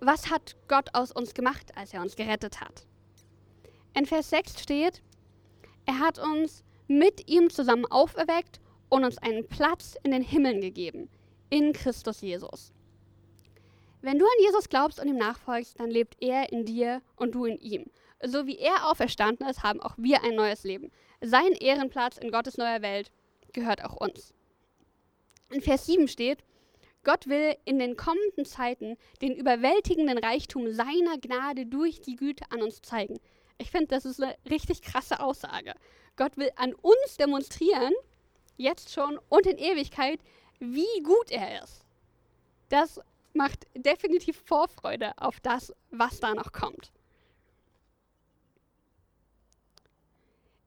Was 0.00 0.30
hat 0.30 0.56
Gott 0.66 0.94
aus 0.94 1.12
uns 1.12 1.34
gemacht, 1.34 1.76
als 1.76 1.92
er 1.92 2.00
uns 2.00 2.16
gerettet 2.16 2.62
hat? 2.62 2.86
In 3.92 4.06
Vers 4.06 4.30
6 4.30 4.62
steht, 4.62 5.02
er 5.84 5.98
hat 5.98 6.18
uns 6.18 6.64
mit 6.90 7.30
ihm 7.30 7.50
zusammen 7.50 7.86
auferweckt 7.86 8.60
und 8.88 9.04
uns 9.04 9.16
einen 9.18 9.46
Platz 9.46 9.96
in 10.02 10.10
den 10.10 10.22
Himmeln 10.22 10.60
gegeben, 10.60 11.08
in 11.48 11.72
Christus 11.72 12.20
Jesus. 12.20 12.72
Wenn 14.02 14.18
du 14.18 14.24
an 14.24 14.44
Jesus 14.44 14.68
glaubst 14.68 14.98
und 14.98 15.06
ihm 15.06 15.16
nachfolgst, 15.16 15.78
dann 15.78 15.88
lebt 15.88 16.16
er 16.20 16.50
in 16.52 16.64
dir 16.64 17.00
und 17.14 17.36
du 17.36 17.44
in 17.44 17.58
ihm. 17.60 17.86
So 18.24 18.46
wie 18.46 18.58
er 18.58 18.90
auferstanden 18.90 19.46
ist, 19.46 19.62
haben 19.62 19.80
auch 19.80 19.94
wir 19.98 20.24
ein 20.24 20.34
neues 20.34 20.64
Leben. 20.64 20.90
Sein 21.20 21.52
Ehrenplatz 21.52 22.18
in 22.18 22.32
Gottes 22.32 22.56
neuer 22.56 22.82
Welt 22.82 23.12
gehört 23.52 23.84
auch 23.84 23.96
uns. 23.96 24.34
In 25.50 25.60
Vers 25.60 25.86
7 25.86 26.08
steht, 26.08 26.42
Gott 27.04 27.28
will 27.28 27.56
in 27.64 27.78
den 27.78 27.96
kommenden 27.96 28.44
Zeiten 28.44 28.96
den 29.22 29.36
überwältigenden 29.36 30.18
Reichtum 30.18 30.72
seiner 30.72 31.18
Gnade 31.20 31.66
durch 31.66 32.00
die 32.00 32.16
Güte 32.16 32.44
an 32.50 32.62
uns 32.62 32.82
zeigen. 32.82 33.20
Ich 33.60 33.70
finde, 33.70 33.88
das 33.88 34.06
ist 34.06 34.22
eine 34.22 34.34
richtig 34.48 34.80
krasse 34.80 35.20
Aussage. 35.20 35.74
Gott 36.16 36.38
will 36.38 36.50
an 36.56 36.72
uns 36.72 37.18
demonstrieren, 37.18 37.92
jetzt 38.56 38.90
schon 38.90 39.18
und 39.28 39.46
in 39.46 39.58
Ewigkeit, 39.58 40.18
wie 40.60 41.02
gut 41.02 41.30
er 41.30 41.62
ist. 41.62 41.84
Das 42.70 43.00
macht 43.34 43.66
definitiv 43.74 44.40
Vorfreude 44.46 45.12
auf 45.18 45.40
das, 45.40 45.74
was 45.90 46.20
da 46.20 46.34
noch 46.34 46.52
kommt. 46.52 46.90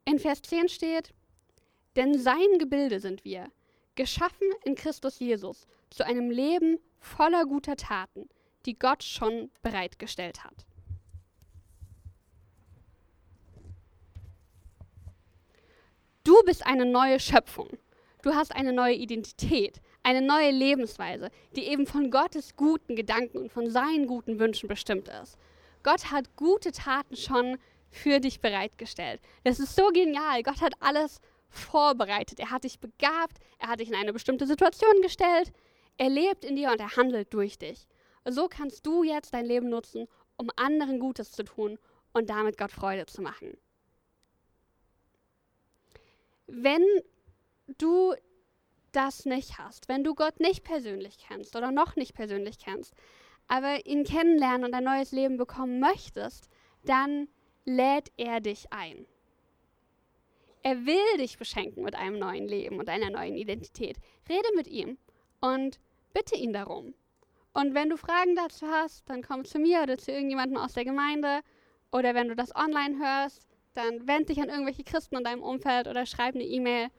In 0.05 0.19
Vers 0.19 0.43
10 0.43 0.69
steht, 0.69 1.15
denn 1.95 2.19
sein 2.19 2.59
Gebilde 2.59 2.99
sind 2.99 3.25
wir, 3.25 3.51
geschaffen 3.95 4.47
in 4.65 4.75
Christus 4.75 5.17
Jesus 5.17 5.65
zu 5.89 6.05
einem 6.05 6.29
Leben 6.29 6.77
voller 6.99 7.45
guter 7.45 7.75
Taten, 7.75 8.29
die 8.67 8.77
Gott 8.77 9.03
schon 9.03 9.49
bereitgestellt 9.63 10.43
hat. 10.43 10.65
Du 16.33 16.41
bist 16.41 16.65
eine 16.65 16.87
neue 16.87 17.19
Schöpfung. 17.19 17.69
Du 18.23 18.33
hast 18.33 18.55
eine 18.55 18.73
neue 18.73 18.95
Identität, 18.95 19.79
eine 20.01 20.19
neue 20.19 20.49
Lebensweise, 20.49 21.29
die 21.55 21.67
eben 21.67 21.85
von 21.85 22.09
Gottes 22.09 22.55
guten 22.55 22.95
Gedanken 22.95 23.37
und 23.37 23.51
von 23.51 23.69
seinen 23.69 24.07
guten 24.07 24.39
Wünschen 24.39 24.67
bestimmt 24.67 25.09
ist. 25.09 25.37
Gott 25.83 26.09
hat 26.09 26.35
gute 26.35 26.71
Taten 26.71 27.15
schon 27.17 27.59
für 27.91 28.19
dich 28.19 28.39
bereitgestellt. 28.39 29.21
Das 29.43 29.59
ist 29.59 29.75
so 29.75 29.89
genial. 29.89 30.41
Gott 30.41 30.59
hat 30.61 30.73
alles 30.79 31.21
vorbereitet. 31.49 32.39
Er 32.39 32.49
hat 32.49 32.63
dich 32.63 32.79
begabt, 32.79 33.37
er 33.59 33.67
hat 33.67 33.79
dich 33.79 33.89
in 33.89 33.95
eine 33.95 34.11
bestimmte 34.11 34.47
Situation 34.47 35.03
gestellt, 35.03 35.51
er 35.99 36.09
lebt 36.09 36.45
in 36.45 36.55
dir 36.55 36.71
und 36.71 36.79
er 36.79 36.95
handelt 36.95 37.31
durch 37.31 37.59
dich. 37.59 37.85
So 38.25 38.47
kannst 38.47 38.87
du 38.87 39.03
jetzt 39.03 39.35
dein 39.35 39.45
Leben 39.45 39.69
nutzen, 39.69 40.07
um 40.37 40.49
anderen 40.55 40.97
Gutes 40.97 41.31
zu 41.31 41.43
tun 41.43 41.77
und 42.11 42.31
damit 42.31 42.57
Gott 42.57 42.71
Freude 42.71 43.05
zu 43.05 43.21
machen. 43.21 43.55
Wenn 46.47 46.85
du 47.77 48.13
das 48.91 49.25
nicht 49.25 49.57
hast, 49.57 49.89
wenn 49.89 50.03
du 50.03 50.13
Gott 50.15 50.39
nicht 50.39 50.63
persönlich 50.63 51.17
kennst 51.17 51.55
oder 51.55 51.71
noch 51.71 51.95
nicht 51.95 52.13
persönlich 52.13 52.59
kennst, 52.59 52.93
aber 53.47 53.85
ihn 53.85 54.03
kennenlernen 54.03 54.65
und 54.65 54.73
ein 54.73 54.83
neues 54.83 55.11
Leben 55.11 55.37
bekommen 55.37 55.79
möchtest, 55.79 56.49
dann 56.83 57.27
lädt 57.65 58.11
er 58.17 58.39
dich 58.39 58.71
ein. 58.71 59.05
Er 60.61 60.85
will 60.85 61.17
dich 61.17 61.37
beschenken 61.37 61.83
mit 61.83 61.95
einem 61.95 62.19
neuen 62.19 62.47
Leben 62.47 62.79
und 62.79 62.87
einer 62.87 63.09
neuen 63.09 63.35
Identität. 63.35 63.97
Rede 64.29 64.47
mit 64.55 64.67
ihm 64.67 64.97
und 65.41 65.79
bitte 66.13 66.35
ihn 66.35 66.53
darum. 66.53 66.93
Und 67.53 67.73
wenn 67.73 67.89
du 67.89 67.97
Fragen 67.97 68.35
dazu 68.35 68.67
hast, 68.67 69.07
dann 69.09 69.21
komm 69.21 69.45
zu 69.45 69.59
mir 69.59 69.83
oder 69.83 69.97
zu 69.97 70.11
irgendjemandem 70.11 70.57
aus 70.57 70.73
der 70.73 70.85
Gemeinde. 70.85 71.41
Oder 71.91 72.15
wenn 72.15 72.29
du 72.29 72.35
das 72.35 72.55
online 72.55 72.97
hörst, 72.97 73.52
dann 73.73 74.07
wend 74.07 74.29
dich 74.29 74.41
an 74.41 74.49
irgendwelche 74.49 74.83
Christen 74.83 75.15
in 75.15 75.23
deinem 75.23 75.43
Umfeld 75.43 75.87
oder 75.87 76.05
schreib 76.05 76.35
eine 76.35 76.43
E-Mail. 76.43 76.89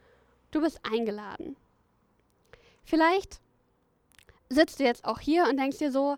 Du 0.51 0.61
bist 0.61 0.79
eingeladen. 0.83 1.55
Vielleicht 2.83 3.39
sitzt 4.49 4.79
du 4.79 4.83
jetzt 4.83 5.05
auch 5.05 5.19
hier 5.19 5.45
und 5.49 5.57
denkst 5.57 5.79
dir 5.79 5.91
so, 5.91 6.17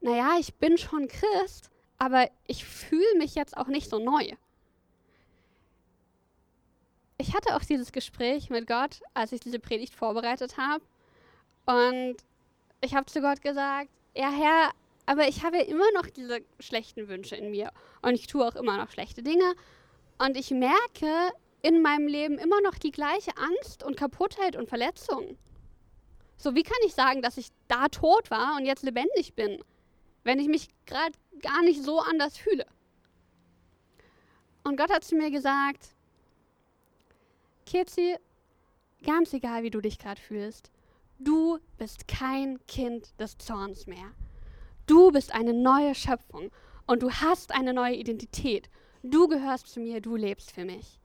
naja, 0.00 0.36
ich 0.38 0.54
bin 0.54 0.76
schon 0.76 1.08
Christ, 1.08 1.70
aber 1.98 2.28
ich 2.46 2.64
fühle 2.64 3.18
mich 3.18 3.34
jetzt 3.34 3.56
auch 3.56 3.68
nicht 3.68 3.88
so 3.88 3.98
neu. 3.98 4.32
ich 7.18 7.34
hatte 7.34 7.56
auch 7.56 7.64
dieses 7.64 7.92
Gespräch 7.92 8.50
mit 8.50 8.66
Gott, 8.66 9.00
als 9.14 9.32
ich 9.32 9.40
diese 9.40 9.58
Predigt 9.58 9.94
vorbereitet 9.94 10.56
habe. 10.58 10.84
Und 11.66 12.16
ich 12.80 12.94
habe 12.94 13.06
zu 13.06 13.20
Gott 13.20 13.40
gesagt, 13.40 13.90
ja 14.14 14.30
Herr, 14.30 14.70
aber 15.06 15.28
ich 15.28 15.42
habe 15.44 15.58
immer 15.58 15.90
noch 15.94 16.06
diese 16.08 16.40
schlechten 16.60 17.08
Wünsche 17.08 17.36
in 17.36 17.50
mir. 17.50 17.70
Und 18.02 18.14
ich 18.14 18.26
tue 18.26 18.46
auch 18.46 18.56
immer 18.56 18.76
noch 18.76 18.90
schlechte 18.90 19.22
Dinge. 19.22 19.54
Und 20.18 20.36
ich 20.36 20.50
merke 20.50 21.32
in 21.62 21.82
meinem 21.82 22.06
Leben 22.06 22.38
immer 22.38 22.60
noch 22.60 22.74
die 22.74 22.90
gleiche 22.90 23.36
Angst 23.36 23.82
und 23.82 23.96
Kaputtheit 23.96 24.56
und 24.56 24.68
Verletzung. 24.68 25.38
So, 26.36 26.54
wie 26.54 26.62
kann 26.62 26.76
ich 26.86 26.94
sagen, 26.94 27.22
dass 27.22 27.38
ich 27.38 27.48
da 27.68 27.88
tot 27.88 28.30
war 28.30 28.56
und 28.56 28.66
jetzt 28.66 28.82
lebendig 28.82 29.34
bin, 29.34 29.62
wenn 30.24 30.38
ich 30.38 30.48
mich 30.48 30.68
gerade 30.86 31.12
gar 31.40 31.62
nicht 31.62 31.82
so 31.82 32.00
anders 32.00 32.36
fühle? 32.36 32.66
Und 34.62 34.76
Gott 34.76 34.90
hat 34.90 35.04
zu 35.04 35.14
mir 35.14 35.30
gesagt, 35.30 35.94
Kirzi, 37.66 38.16
ganz 39.02 39.32
egal, 39.32 39.62
wie 39.62 39.70
du 39.70 39.80
dich 39.80 39.98
gerade 39.98 40.20
fühlst, 40.20 40.70
du 41.18 41.58
bist 41.78 42.08
kein 42.08 42.58
Kind 42.66 43.18
des 43.20 43.38
Zorns 43.38 43.86
mehr. 43.86 44.12
Du 44.86 45.10
bist 45.12 45.34
eine 45.34 45.54
neue 45.54 45.94
Schöpfung 45.94 46.50
und 46.86 47.02
du 47.02 47.10
hast 47.10 47.52
eine 47.52 47.72
neue 47.72 47.94
Identität. 47.94 48.68
Du 49.06 49.28
gehörst 49.28 49.68
zu 49.68 49.80
mir, 49.80 50.00
du 50.00 50.16
lebst 50.16 50.50
für 50.50 50.64
mich. 50.64 50.98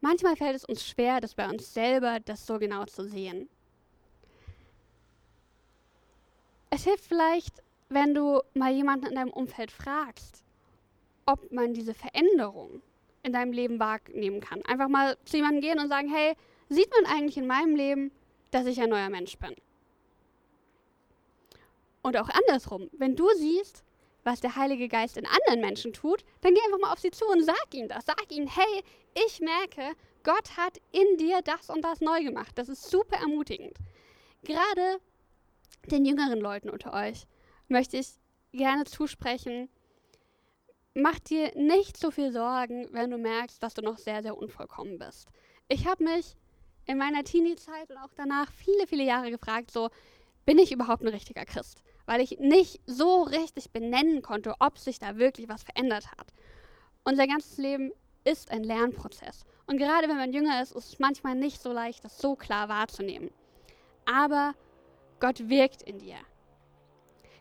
Manchmal 0.00 0.34
fällt 0.34 0.56
es 0.56 0.64
uns 0.64 0.84
schwer, 0.84 1.20
das 1.20 1.36
bei 1.36 1.48
uns 1.48 1.72
selber 1.72 2.18
das 2.18 2.44
so 2.44 2.58
genau 2.58 2.84
zu 2.86 3.08
sehen. 3.08 3.48
Es 6.70 6.82
hilft 6.82 7.04
vielleicht, 7.04 7.62
wenn 7.90 8.12
du 8.12 8.40
mal 8.54 8.72
jemanden 8.72 9.06
in 9.06 9.14
deinem 9.14 9.30
Umfeld 9.30 9.70
fragst, 9.70 10.42
ob 11.26 11.52
man 11.52 11.74
diese 11.74 11.94
Veränderung 11.94 12.82
in 13.22 13.32
deinem 13.32 13.52
Leben 13.52 13.78
wahrnehmen 13.78 14.40
kann. 14.40 14.64
Einfach 14.64 14.88
mal 14.88 15.16
zu 15.24 15.36
jemandem 15.36 15.60
gehen 15.60 15.78
und 15.78 15.90
sagen, 15.90 16.12
hey, 16.12 16.34
sieht 16.68 16.90
man 16.90 17.06
eigentlich 17.06 17.36
in 17.36 17.46
meinem 17.46 17.76
Leben, 17.76 18.10
dass 18.50 18.66
ich 18.66 18.80
ein 18.80 18.90
neuer 18.90 19.10
Mensch 19.10 19.38
bin? 19.38 19.54
Und 22.02 22.16
auch 22.16 22.28
andersrum, 22.28 22.90
wenn 22.94 23.14
du 23.14 23.28
siehst, 23.36 23.84
was 24.24 24.40
der 24.40 24.56
Heilige 24.56 24.88
Geist 24.88 25.16
in 25.16 25.26
anderen 25.26 25.60
Menschen 25.60 25.92
tut, 25.92 26.24
dann 26.40 26.54
geh 26.54 26.60
einfach 26.66 26.78
mal 26.78 26.92
auf 26.92 27.00
sie 27.00 27.10
zu 27.10 27.26
und 27.26 27.44
sag 27.44 27.74
ihnen 27.74 27.88
das. 27.88 28.06
Sag 28.06 28.30
ihnen, 28.30 28.46
hey, 28.46 28.84
ich 29.26 29.40
merke, 29.40 29.96
Gott 30.22 30.56
hat 30.56 30.78
in 30.92 31.16
dir 31.16 31.40
das 31.42 31.68
und 31.68 31.82
das 31.82 32.00
neu 32.00 32.22
gemacht. 32.22 32.52
Das 32.56 32.68
ist 32.68 32.88
super 32.88 33.16
ermutigend. 33.16 33.76
Gerade 34.44 35.00
den 35.90 36.04
jüngeren 36.04 36.40
Leuten 36.40 36.70
unter 36.70 36.92
euch 36.92 37.26
möchte 37.68 37.96
ich 37.96 38.08
gerne 38.52 38.84
zusprechen, 38.84 39.68
mach 40.94 41.18
dir 41.18 41.52
nicht 41.56 41.96
so 41.96 42.10
viel 42.10 42.32
Sorgen, 42.32 42.88
wenn 42.92 43.10
du 43.10 43.18
merkst, 43.18 43.62
dass 43.62 43.74
du 43.74 43.82
noch 43.82 43.98
sehr, 43.98 44.22
sehr 44.22 44.36
unvollkommen 44.36 44.98
bist. 44.98 45.28
Ich 45.68 45.86
habe 45.86 46.04
mich 46.04 46.36
in 46.86 46.98
meiner 46.98 47.24
Teenie-Zeit 47.24 47.90
und 47.90 47.96
auch 47.96 48.12
danach 48.14 48.50
viele, 48.52 48.86
viele 48.86 49.04
Jahre 49.04 49.30
gefragt, 49.30 49.70
so, 49.70 49.90
bin 50.44 50.58
ich 50.58 50.72
überhaupt 50.72 51.02
ein 51.02 51.08
richtiger 51.08 51.44
Christ? 51.44 51.82
Weil 52.06 52.20
ich 52.20 52.38
nicht 52.38 52.80
so 52.86 53.22
richtig 53.22 53.70
benennen 53.70 54.22
konnte, 54.22 54.54
ob 54.58 54.78
sich 54.78 54.98
da 54.98 55.16
wirklich 55.16 55.48
was 55.48 55.62
verändert 55.62 56.10
hat. 56.12 56.32
Unser 57.04 57.26
ganzes 57.26 57.58
Leben 57.58 57.92
ist 58.24 58.50
ein 58.50 58.64
Lernprozess. 58.64 59.44
Und 59.66 59.78
gerade 59.78 60.08
wenn 60.08 60.16
man 60.16 60.32
jünger 60.32 60.62
ist, 60.62 60.72
ist 60.72 60.92
es 60.92 60.98
manchmal 60.98 61.34
nicht 61.34 61.62
so 61.62 61.72
leicht, 61.72 62.04
das 62.04 62.18
so 62.18 62.36
klar 62.36 62.68
wahrzunehmen. 62.68 63.30
Aber 64.04 64.54
Gott 65.20 65.48
wirkt 65.48 65.82
in 65.82 65.98
dir. 65.98 66.16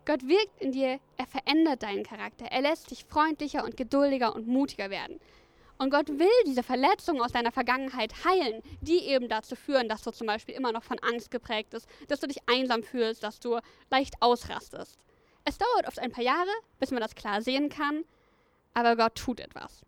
Gott 0.06 0.28
wirkt 0.28 0.60
in 0.60 0.72
dir, 0.72 1.00
er 1.18 1.28
verändert 1.28 1.84
deinen 1.84 2.04
Charakter, 2.04 2.46
er 2.46 2.62
lässt 2.62 2.90
dich 2.90 3.06
freundlicher 3.06 3.64
und 3.64 3.78
geduldiger 3.78 4.36
und 4.36 4.48
mutiger 4.48 4.90
werden. 4.90 5.20
Und 5.82 5.90
Gott 5.90 6.10
will 6.10 6.30
diese 6.46 6.62
Verletzungen 6.62 7.24
aus 7.24 7.32
deiner 7.32 7.52
Vergangenheit 7.52 8.24
heilen, 8.24 8.62
die 8.82 9.00
eben 9.00 9.28
dazu 9.28 9.56
führen, 9.56 9.90
dass 9.90 10.04
du 10.04 10.12
zum 10.12 10.28
Beispiel 10.28 10.54
immer 10.54 10.72
noch 10.72 10.84
von 10.84 11.00
Angst 11.00 11.32
geprägt 11.32 11.72
bist, 11.72 11.88
dass 12.08 12.20
du 12.20 12.28
dich 12.28 12.38
einsam 12.48 12.84
fühlst, 12.84 13.24
dass 13.24 13.40
du 13.40 13.58
leicht 13.90 14.14
ausrastest. 14.20 15.00
Es 15.44 15.58
dauert 15.58 15.88
oft 15.88 15.98
ein 15.98 16.12
paar 16.12 16.24
Jahre, 16.24 16.52
bis 16.80 16.92
man 16.92 17.02
das 17.02 17.16
klar 17.16 17.42
sehen 17.42 17.70
kann, 17.70 18.06
aber 18.76 18.96
Gott 18.96 19.16
tut 19.16 19.40
etwas. 19.40 19.82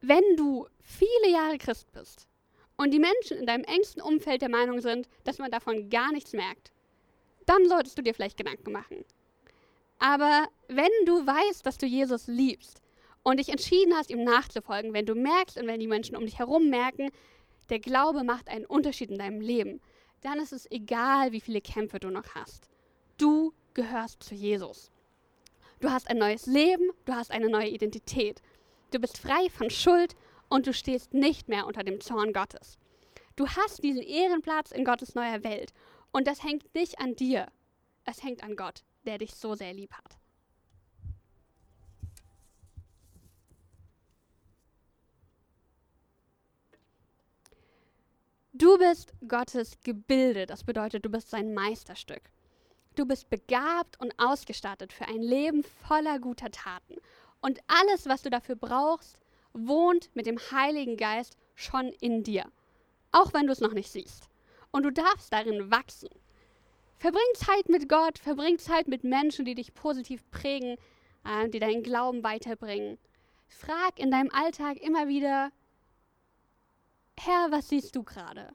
Wenn 0.00 0.36
du 0.36 0.68
viele 0.80 1.32
Jahre 1.32 1.58
Christ 1.58 1.90
bist 1.90 2.28
und 2.76 2.92
die 2.92 3.00
Menschen 3.00 3.38
in 3.38 3.46
deinem 3.46 3.64
engsten 3.64 4.00
Umfeld 4.00 4.42
der 4.42 4.48
Meinung 4.48 4.80
sind, 4.80 5.08
dass 5.24 5.38
man 5.38 5.50
davon 5.50 5.90
gar 5.90 6.12
nichts 6.12 6.32
merkt, 6.34 6.70
dann 7.46 7.68
solltest 7.68 7.98
du 7.98 8.02
dir 8.02 8.14
vielleicht 8.14 8.36
Gedanken 8.36 8.70
machen. 8.70 9.04
Aber 9.98 10.46
wenn 10.68 10.92
du 11.04 11.26
weißt, 11.26 11.66
dass 11.66 11.78
du 11.78 11.86
Jesus 11.86 12.28
liebst 12.28 12.80
und 13.26 13.38
dich 13.40 13.48
entschieden 13.48 13.92
hast, 13.96 14.10
ihm 14.10 14.22
nachzufolgen, 14.22 14.92
wenn 14.92 15.04
du 15.04 15.16
merkst 15.16 15.58
und 15.58 15.66
wenn 15.66 15.80
die 15.80 15.88
Menschen 15.88 16.14
um 16.14 16.24
dich 16.24 16.38
herum 16.38 16.70
merken, 16.70 17.10
der 17.70 17.80
Glaube 17.80 18.22
macht 18.22 18.48
einen 18.48 18.64
Unterschied 18.64 19.10
in 19.10 19.18
deinem 19.18 19.40
Leben, 19.40 19.80
dann 20.20 20.38
ist 20.38 20.52
es 20.52 20.70
egal, 20.70 21.32
wie 21.32 21.40
viele 21.40 21.60
Kämpfe 21.60 21.98
du 21.98 22.08
noch 22.10 22.36
hast. 22.36 22.68
Du 23.18 23.52
gehörst 23.74 24.22
zu 24.22 24.36
Jesus. 24.36 24.92
Du 25.80 25.90
hast 25.90 26.08
ein 26.08 26.18
neues 26.18 26.46
Leben, 26.46 26.88
du 27.04 27.14
hast 27.14 27.32
eine 27.32 27.48
neue 27.48 27.68
Identität. 27.68 28.42
Du 28.92 29.00
bist 29.00 29.18
frei 29.18 29.50
von 29.50 29.70
Schuld 29.70 30.14
und 30.48 30.68
du 30.68 30.72
stehst 30.72 31.12
nicht 31.12 31.48
mehr 31.48 31.66
unter 31.66 31.82
dem 31.82 32.00
Zorn 32.00 32.32
Gottes. 32.32 32.78
Du 33.34 33.48
hast 33.48 33.82
diesen 33.82 34.02
Ehrenplatz 34.02 34.70
in 34.70 34.84
Gottes 34.84 35.16
neuer 35.16 35.42
Welt 35.42 35.72
und 36.12 36.28
das 36.28 36.44
hängt 36.44 36.72
nicht 36.76 37.00
an 37.00 37.16
dir, 37.16 37.48
es 38.04 38.22
hängt 38.22 38.44
an 38.44 38.54
Gott, 38.54 38.84
der 39.04 39.18
dich 39.18 39.34
so 39.34 39.56
sehr 39.56 39.74
lieb 39.74 39.92
hat. 39.94 40.15
Du 48.58 48.78
bist 48.78 49.12
Gottes 49.28 49.78
Gebilde, 49.84 50.46
das 50.46 50.64
bedeutet, 50.64 51.04
du 51.04 51.10
bist 51.10 51.28
sein 51.28 51.52
Meisterstück. 51.52 52.22
Du 52.94 53.04
bist 53.04 53.28
begabt 53.28 54.00
und 54.00 54.14
ausgestattet 54.18 54.94
für 54.94 55.06
ein 55.06 55.20
Leben 55.20 55.62
voller 55.62 56.18
guter 56.18 56.50
Taten. 56.50 56.94
Und 57.42 57.58
alles, 57.66 58.06
was 58.06 58.22
du 58.22 58.30
dafür 58.30 58.56
brauchst, 58.56 59.20
wohnt 59.52 60.08
mit 60.14 60.24
dem 60.24 60.38
Heiligen 60.38 60.96
Geist 60.96 61.36
schon 61.54 61.88
in 62.00 62.22
dir, 62.22 62.46
auch 63.12 63.34
wenn 63.34 63.46
du 63.46 63.52
es 63.52 63.60
noch 63.60 63.74
nicht 63.74 63.90
siehst 63.90 64.30
und 64.70 64.84
du 64.84 64.90
darfst 64.90 65.34
darin 65.34 65.70
wachsen. 65.70 66.08
Verbring 66.96 67.34
Zeit 67.34 67.68
mit 67.68 67.90
Gott, 67.90 68.18
verbring 68.18 68.58
Zeit 68.58 68.88
mit 68.88 69.04
Menschen, 69.04 69.44
die 69.44 69.54
dich 69.54 69.74
positiv 69.74 70.22
prägen, 70.30 70.78
äh, 71.26 71.50
die 71.50 71.58
deinen 71.58 71.82
Glauben 71.82 72.22
weiterbringen. 72.22 72.96
Frag 73.48 73.98
in 73.98 74.10
deinem 74.10 74.30
Alltag 74.30 74.78
immer 74.78 75.08
wieder, 75.08 75.50
Herr, 77.18 77.50
was 77.50 77.68
siehst 77.68 77.96
du 77.96 78.02
gerade? 78.02 78.54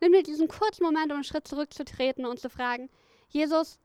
Nimm 0.00 0.12
dir 0.12 0.22
diesen 0.22 0.48
kurzen 0.48 0.84
Moment, 0.84 1.06
um 1.06 1.16
einen 1.16 1.24
Schritt 1.24 1.48
zurückzutreten 1.48 2.26
und 2.26 2.38
zu 2.38 2.50
fragen, 2.50 2.88
Jesus, 3.28 3.78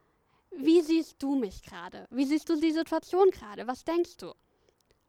wie 0.51 0.81
siehst 0.81 1.21
du 1.23 1.35
mich 1.35 1.63
gerade? 1.63 2.07
Wie 2.11 2.25
siehst 2.25 2.47
du 2.49 2.59
die 2.59 2.71
Situation 2.71 3.31
gerade? 3.31 3.65
Was 3.67 3.83
denkst 3.83 4.17
du? 4.17 4.33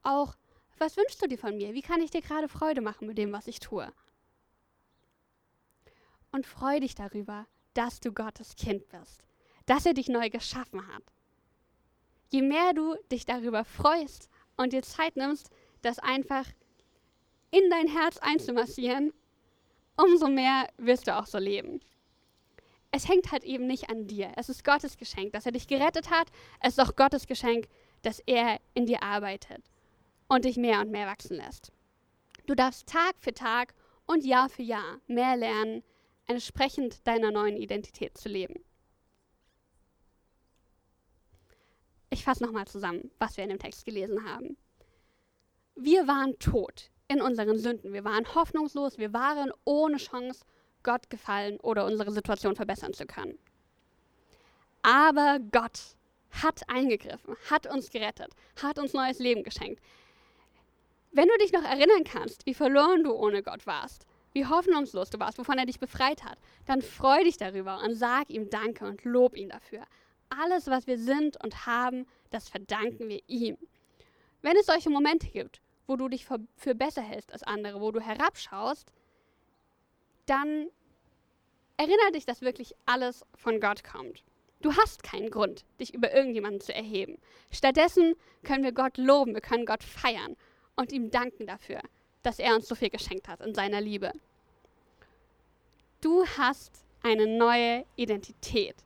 Auch, 0.03 0.35
was 0.79 0.97
wünschst 0.97 1.23
du 1.23 1.29
dir 1.29 1.39
von 1.39 1.57
mir? 1.57 1.75
Wie 1.75 1.83
kann 1.83 2.01
ich 2.01 2.11
dir 2.11 2.23
gerade 2.23 2.49
Freude 2.49 2.81
machen 2.81 3.07
mit 3.07 3.19
dem, 3.19 3.33
was 3.33 3.47
ich 3.47 3.61
tue? 3.61 3.93
und 6.35 6.47
freu 6.47 6.81
dich 6.81 6.97
darüber, 6.97 7.47
dass 7.75 8.01
du 8.01 8.13
Gottes 8.13 8.57
Kind 8.57 8.89
bist, 8.89 9.23
dass 9.67 9.87
er 9.87 9.95
dich 9.95 10.09
neu 10.09 10.29
geschaffen 10.31 10.87
hat. 10.89 11.05
Je 12.29 12.43
mehr 12.43 12.75
du 12.75 12.97
dich 13.11 13.25
darüber 13.25 13.65
freust 13.65 14.29
und 14.57 14.73
dir 14.73 14.83
Zeit 14.83 15.17
nimmst, 15.17 15.51
das 15.83 16.01
einfach 16.01 16.45
in 17.55 17.71
dein 17.71 17.87
Herz 17.87 18.19
einzumassieren, 18.19 19.13
umso 19.97 20.29
mehr 20.29 20.69
wirst 20.77 21.07
du 21.07 21.17
auch 21.17 21.27
so 21.27 21.39
leben. 21.39 21.81
Es 22.91 23.09
hängt 23.09 23.31
halt 23.31 23.45
eben 23.45 23.67
nicht 23.67 23.91
an 23.91 24.09
dir. 24.09 24.33
Es 24.37 24.49
ist 24.49 24.65
Gottes 24.65 24.97
Geschenk, 24.97 25.33
dass 25.33 25.47
er 25.47 25.53
dich 25.53 25.69
gerettet 25.69 26.11
hat. 26.11 26.29
Es 26.61 26.77
ist 26.77 26.81
auch 26.81 26.97
Gottes 26.97 27.27
Geschenk, 27.27 27.69
dass 28.03 28.21
er 28.27 28.61
in 28.75 28.87
dir 28.87 29.03
arbeitet 29.03 29.65
und 30.29 30.45
dich 30.45 30.57
mehr 30.57 30.81
und 30.81 30.91
mehr 30.91 31.07
wachsen 31.07 31.37
lässt. 31.37 31.73
Du 32.47 32.55
darfst 32.55 32.89
Tag 32.89 33.15
für 33.19 33.33
Tag 33.33 33.75
und 34.07 34.25
Jahr 34.25 34.49
für 34.49 34.63
Jahr 34.63 35.01
mehr 35.07 35.37
lernen, 35.37 35.85
entsprechend 36.27 37.07
deiner 37.07 37.31
neuen 37.31 37.57
Identität 37.57 38.19
zu 38.19 38.29
leben. 38.29 38.65
Ich 42.11 42.25
fasse 42.25 42.45
nochmal 42.45 42.67
zusammen, 42.67 43.11
was 43.19 43.37
wir 43.37 43.45
in 43.45 43.51
dem 43.51 43.59
Text 43.59 43.85
gelesen 43.85 44.25
haben. 44.25 44.57
Wir 45.77 46.07
waren 46.07 46.39
tot 46.39 46.91
in 47.15 47.23
unseren 47.23 47.59
Sünden. 47.59 47.93
Wir 47.93 48.05
waren 48.05 48.35
hoffnungslos. 48.35 48.99
Wir 48.99 49.13
waren 49.13 49.53
ohne 49.65 49.97
Chance, 49.97 50.45
Gott 50.83 51.09
gefallen 51.11 51.59
oder 51.61 51.87
unsere 51.87 52.11
Situation 52.11 52.57
verbessern 52.57 52.93
zu 52.93 53.07
können. 53.07 53.39
Aber 54.83 55.39
Gott 55.51 55.97
hat 56.31 56.69
eingegriffen, 56.69 57.37
hat 57.49 57.67
uns 57.67 57.91
gerettet, 57.91 58.35
hat 58.61 58.79
uns 58.79 58.93
neues 58.93 59.19
Leben 59.19 59.43
geschenkt. 59.43 59.83
Wenn 61.11 61.29
du 61.29 61.39
dich 61.39 61.53
noch 61.53 61.63
erinnern 61.63 62.05
kannst, 62.05 62.45
wie 62.45 62.55
verloren 62.55 63.05
du 63.05 63.13
ohne 63.13 63.43
Gott 63.43 63.67
warst, 63.67 64.05
wie 64.33 64.47
hoffnungslos 64.47 65.11
du 65.11 65.21
warst, 65.21 65.39
wovon 65.39 65.59
er 65.59 65.67
dich 65.67 65.79
befreit 65.79 66.25
hat, 66.25 66.39
dann 66.67 66.83
freu 66.83 67.23
dich 67.23 67.37
darüber 67.37 67.81
und 67.83 67.95
sag 67.95 68.29
ihm 68.31 68.51
Danke 68.51 68.85
und 68.85 69.05
lob 69.05 69.37
ihn 69.37 69.49
dafür. 69.49 69.85
Alles, 70.29 70.67
was 70.67 70.89
wir 70.89 70.99
sind 70.99 71.43
und 71.43 71.67
haben, 71.67 72.07
das 72.31 72.49
verdanken 72.49 73.09
wir 73.09 73.23
ihm. 73.29 73.57
Wenn 74.43 74.57
es 74.57 74.67
solche 74.67 74.91
Momente 74.91 75.29
gibt, 75.29 75.63
wo 75.87 75.97
du 75.97 76.09
dich 76.09 76.27
für, 76.27 76.75
besser 76.75 77.03
hältst 77.03 77.33
als 77.33 77.43
andere, 77.43 77.81
wo 77.81 77.93
du 77.93 78.01
herabschaust, 78.01 78.91
dann 80.27 80.69
erinnere 81.77 82.13
dich, 82.13 82.25
dass 82.25 82.41
wirklich 82.41 82.75
alles 82.87 83.25
von 83.35 83.61
Gott 83.61 83.85
kommt. 83.85 84.23
Du 84.63 84.75
hast 84.75 85.03
keinen 85.03 85.31
Grund, 85.31 85.65
dich 85.79 85.93
über 85.93 86.15
irgendjemanden 86.15 86.61
zu 86.61 86.75
erheben. 86.75 87.19
Stattdessen 87.51 88.15
können 88.43 88.65
wir 88.65 88.73
Gott 88.73 88.97
loben, 88.97 89.35
wir 89.35 89.43
können 89.43 89.67
Gott 89.67 89.83
feiern 89.83 90.37
und 90.77 90.93
ihm 90.93 91.11
danken 91.11 91.47
dafür, 91.47 91.83
dass 92.23 92.39
er 92.39 92.55
uns 92.55 92.67
so 92.67 92.75
viel 92.75 92.89
geschenkt 92.89 93.29
hat 93.29 93.43
in 93.43 93.55
seiner 93.55 93.81
Liebe. 93.81 94.13
Du 96.01 96.25
hast 96.39 96.85
eine 97.03 97.27
neue 97.27 97.85
Identität. 97.97 98.77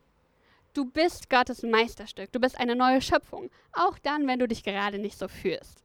Du 0.74 0.84
bist 0.84 1.30
Gottes 1.30 1.62
Meisterstück. 1.62 2.30
Du 2.32 2.40
bist 2.40 2.58
eine 2.58 2.76
neue 2.76 3.00
Schöpfung. 3.00 3.50
Auch 3.72 3.98
dann, 3.98 4.26
wenn 4.26 4.38
du 4.38 4.46
dich 4.46 4.62
gerade 4.62 4.98
nicht 4.98 5.18
so 5.18 5.28
fühlst. 5.28 5.82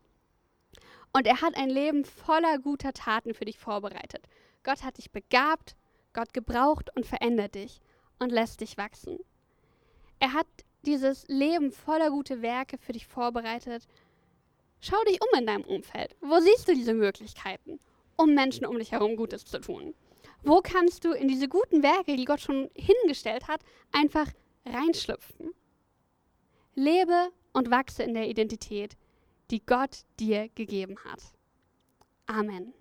Und 1.14 1.28
er 1.28 1.42
hat 1.42 1.56
ein 1.56 1.70
Leben 1.70 2.06
voller 2.06 2.58
guter 2.58 2.92
Taten 2.92 3.34
für 3.34 3.46
dich 3.46 3.60
vorbereitet. 3.60 4.28
Gott 4.64 4.84
hat 4.84 4.98
dich 4.98 5.12
begabt, 5.12 5.76
Gott 6.14 6.34
gebraucht 6.34 6.90
und 6.96 7.06
verändert 7.06 7.56
dich 7.56 7.80
und 8.20 8.32
lässt 8.32 8.62
dich 8.62 8.78
wachsen. 8.78 9.20
Er 10.20 10.34
hat 10.34 10.48
dieses 10.86 11.28
Leben 11.28 11.72
voller 11.72 12.10
gute 12.10 12.42
Werke 12.42 12.78
für 12.78 12.94
dich 12.94 13.06
vorbereitet. 13.06 13.88
Schau 14.82 15.02
dich 15.04 15.20
um 15.22 15.40
in 15.40 15.46
deinem 15.46 15.64
Umfeld. 15.64 16.16
Wo 16.20 16.40
siehst 16.40 16.68
du 16.68 16.74
diese 16.74 16.94
Möglichkeiten, 16.94 17.80
um 18.18 18.34
Menschen 18.34 18.66
um 18.66 18.78
dich 18.78 18.92
herum 18.92 19.16
Gutes 19.16 19.46
zu 19.46 19.60
tun? 19.60 19.94
Wo 20.44 20.62
kannst 20.62 21.06
du 21.06 21.14
in 21.14 21.28
diese 21.28 21.48
guten 21.48 21.84
Werke, 21.84 22.16
die 22.16 22.26
Gott 22.26 22.42
schon 22.42 22.70
hingestellt 22.76 23.48
hat, 23.48 23.62
einfach 23.92 24.28
reinschlüpfen? 24.66 25.54
Lebe 26.76 27.30
und 27.54 27.72
wachse 27.72 28.04
in 28.04 28.14
der 28.14 28.28
Identität, 28.28 28.98
die 29.54 29.64
Gott 29.64 30.04
dir 30.20 30.50
gegeben 30.50 30.98
hat. 31.06 31.22
Amen. 32.26 32.74